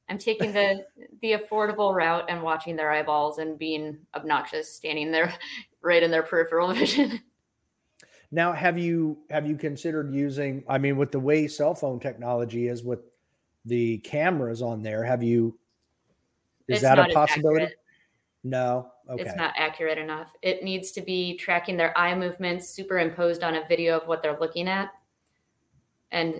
[0.10, 0.86] I'm taking the
[1.22, 5.34] the affordable route and watching their eyeballs and being obnoxious, standing there
[5.82, 7.22] right in their peripheral vision.
[8.32, 10.64] Now, have you have you considered using?
[10.68, 13.00] I mean, with the way cell phone technology is, with
[13.66, 15.58] the cameras on there, have you?
[16.68, 17.66] Is It's that a possibility?
[17.66, 17.80] accurate.
[18.44, 18.92] No.
[19.10, 19.24] Okay.
[19.24, 20.32] It's not accurate enough.
[20.44, 24.40] It needs to be tracking their eye movements superimposed on a video of what they're
[24.40, 24.92] looking at.
[26.12, 26.40] And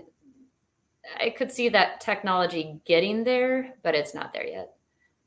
[1.18, 4.74] I could see that technology getting there, but it's not there yet.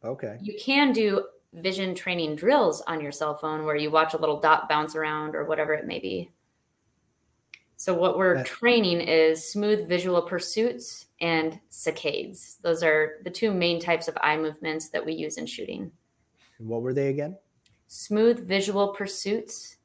[0.06, 0.38] okay.
[0.42, 4.40] You can do vision training drills on your cell phone where you watch a little
[4.40, 6.32] dot bounce around or whatever it may be.
[7.76, 12.62] So, what we're That- training is smooth visual pursuits and saccades.
[12.62, 15.92] Those are the two main types of eye movements that we use in shooting.
[16.60, 17.38] What were they again?
[17.88, 19.78] Smooth visual pursuits,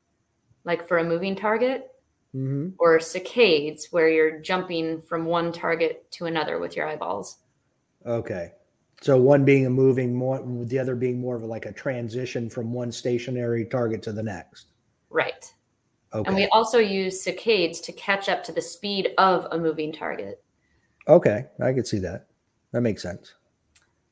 [0.64, 1.90] like for a moving target,
[2.34, 2.74] Mm-hmm.
[2.78, 7.38] or saccades, where you're jumping from one target to another with your eyeballs.
[8.04, 8.52] Okay.
[9.00, 12.70] So one being a moving more, the other being more of like a transition from
[12.72, 14.66] one stationary target to the next.
[15.08, 15.50] Right.
[16.14, 16.26] Okay.
[16.26, 20.42] And we also use saccades to catch up to the speed of a moving target.
[21.06, 21.46] okay.
[21.60, 22.26] I could see that.
[22.72, 23.34] That makes sense.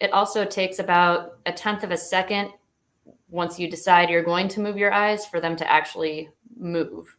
[0.01, 2.51] It also takes about a tenth of a second
[3.29, 6.29] once you decide you're going to move your eyes for them to actually
[6.59, 7.17] move,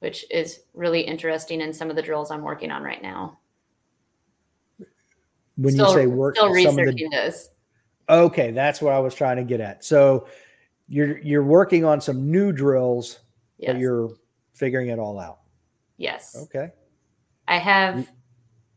[0.00, 3.38] which is really interesting in some of the drills I'm working on right now.
[5.56, 7.48] When still, you say work, still some of researching the, this.
[8.08, 9.84] okay, that's what I was trying to get at.
[9.84, 10.28] So
[10.88, 13.20] you're you're working on some new drills,
[13.58, 13.72] Yes.
[13.72, 14.10] but you're
[14.54, 15.40] figuring it all out.
[15.96, 16.36] yes.
[16.44, 16.70] Okay.
[17.46, 18.08] I have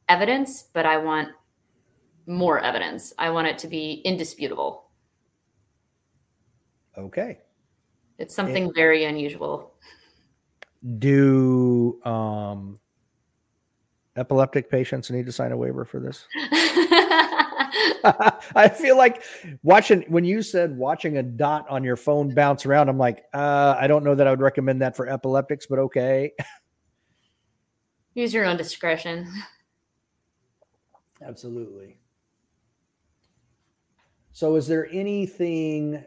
[0.09, 1.29] evidence, but I want
[2.27, 3.13] more evidence.
[3.17, 4.89] I want it to be indisputable.
[6.97, 7.39] Okay.
[8.17, 9.73] It's something very unusual.
[10.99, 12.79] Do um
[14.15, 16.25] epileptic patients need to sign a waiver for this?
[18.55, 19.23] I feel like
[19.63, 23.75] watching when you said watching a dot on your phone bounce around, I'm like, uh,
[23.79, 26.31] I don't know that I would recommend that for epileptics, but okay.
[28.13, 29.31] Use your own discretion.
[31.25, 31.97] Absolutely.
[34.33, 36.03] So, is there anything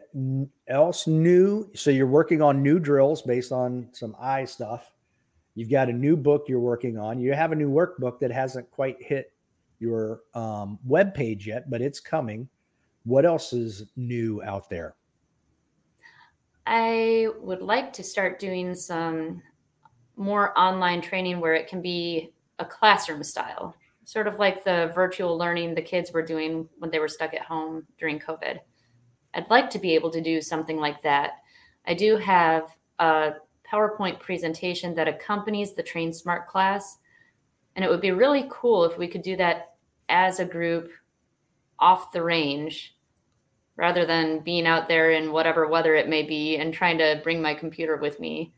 [0.67, 1.69] else new?
[1.75, 4.91] So, you're working on new drills based on some eye stuff.
[5.53, 7.19] You've got a new book you're working on.
[7.19, 9.31] You have a new workbook that hasn't quite hit
[9.79, 12.47] your um, web page yet, but it's coming.
[13.03, 14.95] What else is new out there?
[16.65, 19.41] I would like to start doing some
[20.15, 25.37] more online training where it can be a classroom style, sort of like the virtual
[25.37, 28.59] learning the kids were doing when they were stuck at home during COVID.
[29.33, 31.33] I'd like to be able to do something like that.
[31.85, 33.33] I do have a
[33.69, 36.97] PowerPoint presentation that accompanies the Train Smart class,
[37.75, 39.75] and it would be really cool if we could do that
[40.09, 40.91] as a group
[41.79, 42.95] off the range
[43.75, 47.41] rather than being out there in whatever weather it may be and trying to bring
[47.41, 48.53] my computer with me.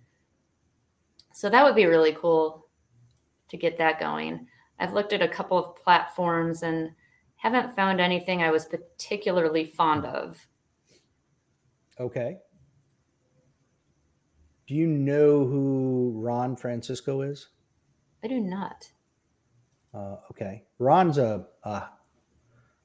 [1.34, 2.68] So that would be really cool
[3.50, 4.48] to get that going.
[4.80, 6.92] I've looked at a couple of platforms and
[7.38, 10.38] haven't found anything I was particularly fond of.
[12.00, 12.38] Okay.
[14.68, 17.50] Do you know who Ron Francisco is?
[18.24, 18.92] I do not.
[19.98, 21.84] Uh, okay, Ron's a, a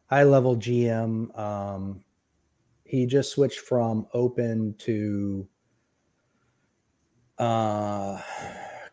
[0.07, 1.39] high level GM.
[1.39, 2.03] Um,
[2.85, 5.47] he just switched from open to
[7.39, 8.19] uh,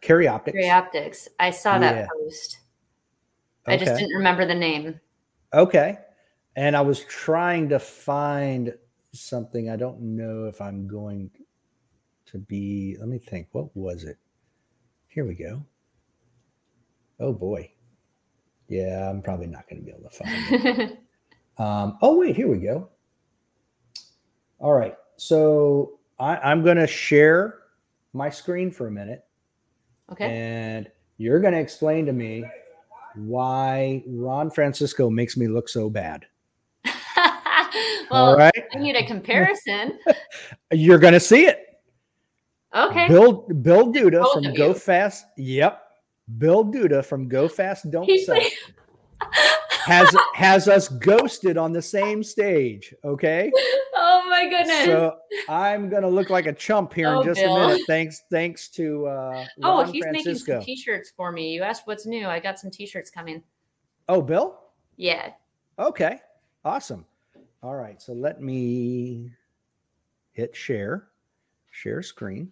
[0.02, 0.56] Carry Optics.
[0.56, 1.30] Carry Optics.
[1.40, 2.08] I saw that Yeah.
[2.14, 2.60] post.
[3.68, 5.00] I just didn't remember the name.
[5.54, 6.00] Okay.
[6.56, 8.74] And I was trying to find
[9.14, 9.70] something.
[9.70, 11.30] I don't know if I'm going
[12.26, 12.98] to be.
[13.00, 13.48] Let me think.
[13.52, 14.18] What was it?
[15.08, 15.64] Here we go.
[17.20, 17.72] Oh boy.
[18.70, 21.00] Yeah, I'm probably not going to be able to find it.
[21.60, 22.88] Um, oh, wait, here we go.
[24.60, 24.96] All right.
[25.18, 27.60] So I, I'm going to share
[28.14, 29.26] my screen for a minute,
[30.12, 30.26] okay.
[30.26, 32.46] and you're going to explain to me
[33.16, 36.26] why Ron Francisco makes me look so bad.
[38.10, 38.64] All well, right.
[38.74, 40.00] I need a comparison.
[40.72, 41.66] You're going to see it.
[42.74, 43.08] Okay.
[43.08, 44.74] Bill Bill Duda Both from Go.
[44.74, 45.26] Fast.
[45.38, 45.82] Yep.
[46.38, 48.54] Bill Duda from Go Fast Don't He's Suck like-
[49.86, 52.94] has has us ghosted on the same stage.
[53.04, 53.52] Okay.
[53.96, 54.86] oh my goodness.
[54.86, 55.18] So
[55.50, 57.56] I'm gonna look like a chump here Oh, in just Bill.
[57.58, 57.82] a minute.
[57.88, 61.54] Thanks, thanks to uh, oh, Ron he's making some t-shirts for me.
[61.54, 62.28] You asked what's new.
[62.28, 63.42] I got some t-shirts coming.
[64.08, 64.60] oh, Bill.
[64.98, 65.32] Yeah.
[65.80, 66.20] Okay,
[66.66, 67.06] awesome.
[67.64, 69.32] All right, so let me
[70.34, 71.08] hit share,
[71.72, 72.52] share screen.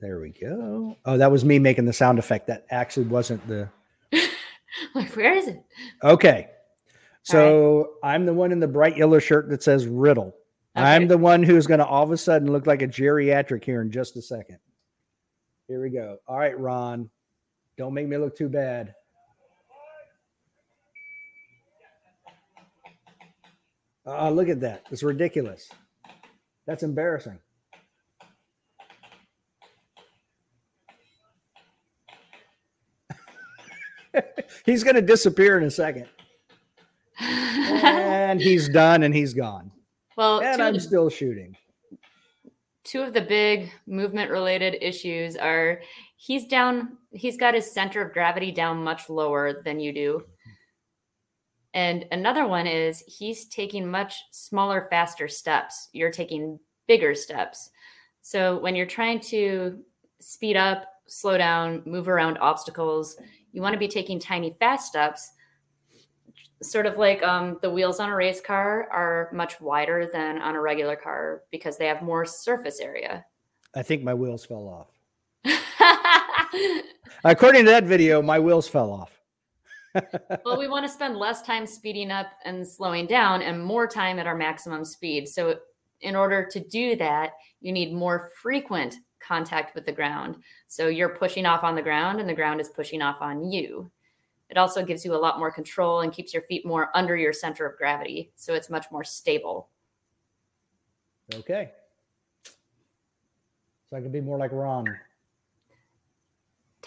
[0.00, 0.96] There we go.
[1.04, 2.46] Oh, that was me making the sound effect.
[2.46, 3.68] That actually wasn't the.
[4.94, 5.62] like, where is it?
[6.04, 6.48] Okay,
[7.28, 10.34] so I'm the one in the bright yellow shirt that says riddle.
[10.74, 13.82] I'm the one who's going to all of a sudden look like a geriatric here
[13.82, 14.58] in just a second.
[15.66, 16.18] Here we go.
[16.26, 17.10] All right, Ron.
[17.76, 18.94] Don't make me look too bad.
[24.06, 24.86] Uh, look at that.
[24.90, 25.68] It's ridiculous.
[26.66, 27.38] That's embarrassing.
[34.66, 36.06] he's going to disappear in a second.
[37.20, 39.70] and he's done and he's gone.
[40.16, 41.56] Well, and I'm still shooting.
[42.84, 45.80] Two of the big movement related issues are
[46.16, 50.24] he's down, he's got his center of gravity down much lower than you do.
[51.74, 55.88] And another one is he's taking much smaller, faster steps.
[55.92, 57.70] You're taking bigger steps.
[58.22, 59.78] So when you're trying to
[60.20, 63.16] speed up, slow down, move around obstacles,
[63.52, 65.32] you want to be taking tiny, fast steps.
[66.62, 70.56] Sort of like um, the wheels on a race car are much wider than on
[70.56, 73.24] a regular car because they have more surface area.
[73.74, 74.88] I think my wheels fell off.
[77.24, 79.12] According to that video, my wheels fell off.
[80.44, 84.18] well, we want to spend less time speeding up and slowing down and more time
[84.18, 85.28] at our maximum speed.
[85.28, 85.56] So,
[86.00, 90.36] in order to do that, you need more frequent contact with the ground.
[90.66, 93.90] So, you're pushing off on the ground and the ground is pushing off on you.
[94.50, 97.32] It also gives you a lot more control and keeps your feet more under your
[97.32, 98.32] center of gravity.
[98.36, 99.68] So, it's much more stable.
[101.34, 101.70] Okay.
[102.44, 104.98] So, I can be more like Ron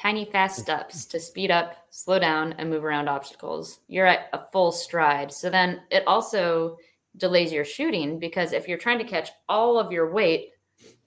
[0.02, 3.82] tiny fast steps to speed up, slow down, and move around obstacles.
[3.88, 5.32] You're at a full stride.
[5.32, 6.78] So then it also
[7.18, 10.54] delays your shooting because if you're trying to catch all of your weight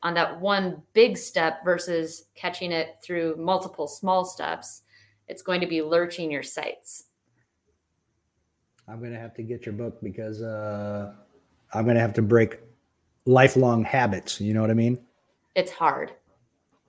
[0.04, 4.82] on that one big step versus catching it through multiple small steps,
[5.28, 7.04] it's going to be lurching your sights.
[8.86, 11.14] I'm going to have to get your book because uh,
[11.72, 12.60] I'm going to have to break
[13.24, 14.40] lifelong habits.
[14.42, 14.98] You know what I mean?
[15.54, 16.12] It's hard.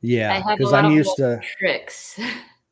[0.01, 2.19] Yeah, because I'm used to tricks.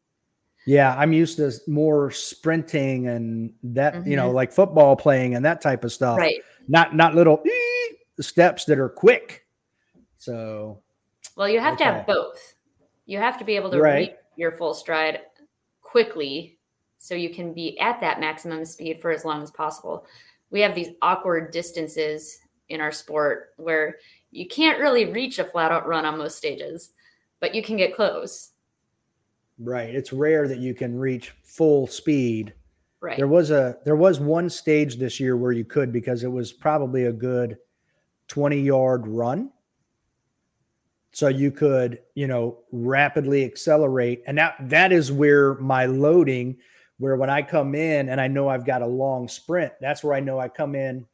[0.67, 4.09] yeah, I'm used to more sprinting and that mm-hmm.
[4.09, 4.35] you know, mm-hmm.
[4.35, 6.17] like football playing and that type of stuff.
[6.17, 6.41] Right.
[6.67, 7.41] Not not little
[8.19, 9.42] steps that are quick.
[10.23, 10.79] So.
[11.35, 11.85] Well, you have okay.
[11.85, 12.55] to have both.
[13.05, 13.95] You have to be able to right.
[13.95, 15.21] reach your full stride
[15.81, 16.57] quickly,
[16.97, 20.05] so you can be at that maximum speed for as long as possible.
[20.51, 22.39] We have these awkward distances
[22.69, 23.97] in our sport where
[24.31, 26.91] you can't really reach a flat out run on most stages
[27.43, 28.51] but you can get close.
[29.59, 29.93] Right.
[29.93, 32.53] It's rare that you can reach full speed.
[33.01, 33.17] Right.
[33.17, 36.53] There was a there was one stage this year where you could because it was
[36.53, 37.57] probably a good
[38.29, 39.51] 20 yard run.
[41.13, 44.23] So you could, you know, rapidly accelerate.
[44.25, 46.57] And that that is where my loading,
[46.97, 50.15] where when I come in and I know I've got a long sprint, that's where
[50.15, 51.05] I know I come in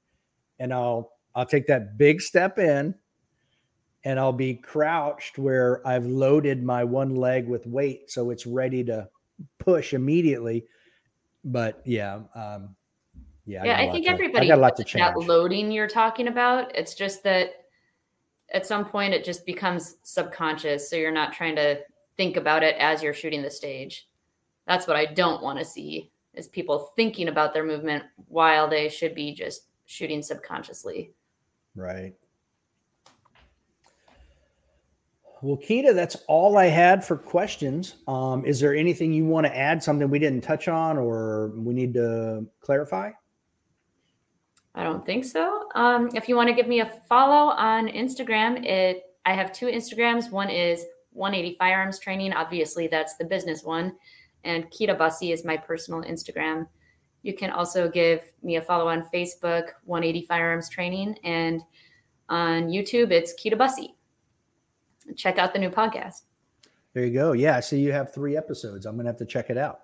[0.59, 2.95] and I'll I'll take that big step in
[4.05, 8.83] and I'll be crouched where I've loaded my one leg with weight, so it's ready
[8.85, 9.09] to
[9.59, 10.65] push immediately.
[11.43, 12.75] But yeah, um,
[13.45, 13.77] yeah, yeah.
[13.77, 15.03] I, I think to, everybody I got a lot to change.
[15.03, 17.51] That loading you're talking about, it's just that
[18.51, 21.79] at some point it just becomes subconscious, so you're not trying to
[22.17, 24.07] think about it as you're shooting the stage.
[24.67, 28.87] That's what I don't want to see is people thinking about their movement while they
[28.87, 31.11] should be just shooting subconsciously.
[31.75, 32.13] Right.
[35.41, 37.95] Well, Kita, that's all I had for questions.
[38.07, 41.73] Um, is there anything you want to add, something we didn't touch on or we
[41.73, 43.11] need to clarify?
[44.75, 45.67] I don't think so.
[45.75, 49.65] Um, if you want to give me a follow on Instagram, it I have two
[49.67, 50.31] Instagrams.
[50.31, 52.33] One is 180 Firearms Training.
[52.33, 53.95] Obviously, that's the business one.
[54.43, 56.67] And Kita Busse is my personal Instagram.
[57.23, 61.15] You can also give me a follow on Facebook, 180 Firearms Training.
[61.23, 61.61] And
[62.29, 63.89] on YouTube, it's Kita Busse
[65.15, 66.21] check out the new podcast.
[66.93, 67.33] There you go.
[67.33, 68.85] Yeah, I see you have three episodes.
[68.85, 69.81] I'm gonna have to check it out.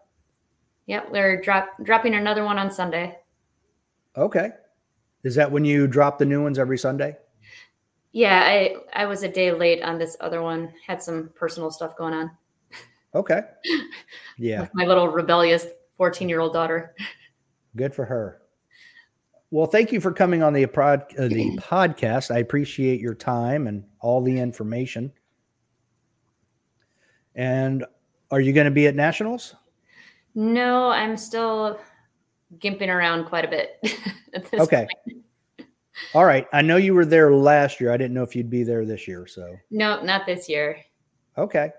[0.88, 3.18] Yep, we're drop dropping another one on Sunday.
[4.18, 4.52] Okay.
[5.26, 7.18] Is that when you drop the new ones every Sunday?
[8.11, 10.72] Yeah, I I was a day late on this other one.
[10.85, 12.31] Had some personal stuff going on.
[13.14, 13.41] Okay.
[14.38, 14.61] Yeah.
[14.61, 15.65] With my little rebellious
[15.97, 16.93] 14 year old daughter.
[17.76, 18.41] Good for her.
[19.49, 22.34] Well, thank you for coming on the prod, uh, the podcast.
[22.34, 25.11] I appreciate your time and all the information.
[27.34, 27.85] And
[28.31, 29.56] are you going to be at nationals?
[30.35, 31.80] No, I'm still
[32.57, 33.80] gimping around quite a bit.
[34.53, 34.88] okay.
[35.05, 35.26] Point.
[36.13, 36.47] All right.
[36.53, 37.91] I know you were there last year.
[37.91, 39.27] I didn't know if you'd be there this year.
[39.27, 40.77] So no, not this year.
[41.38, 41.72] Okay.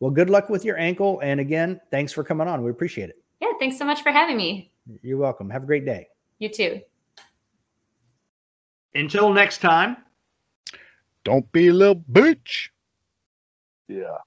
[0.00, 1.20] Well, good luck with your ankle.
[1.20, 2.62] And again, thanks for coming on.
[2.62, 3.22] We appreciate it.
[3.40, 3.52] Yeah.
[3.58, 4.72] Thanks so much for having me.
[5.02, 5.50] You're welcome.
[5.50, 6.08] Have a great day.
[6.38, 6.80] You too.
[8.94, 9.98] Until next time.
[11.24, 12.68] Don't be a little bitch.
[13.88, 14.18] Yeah.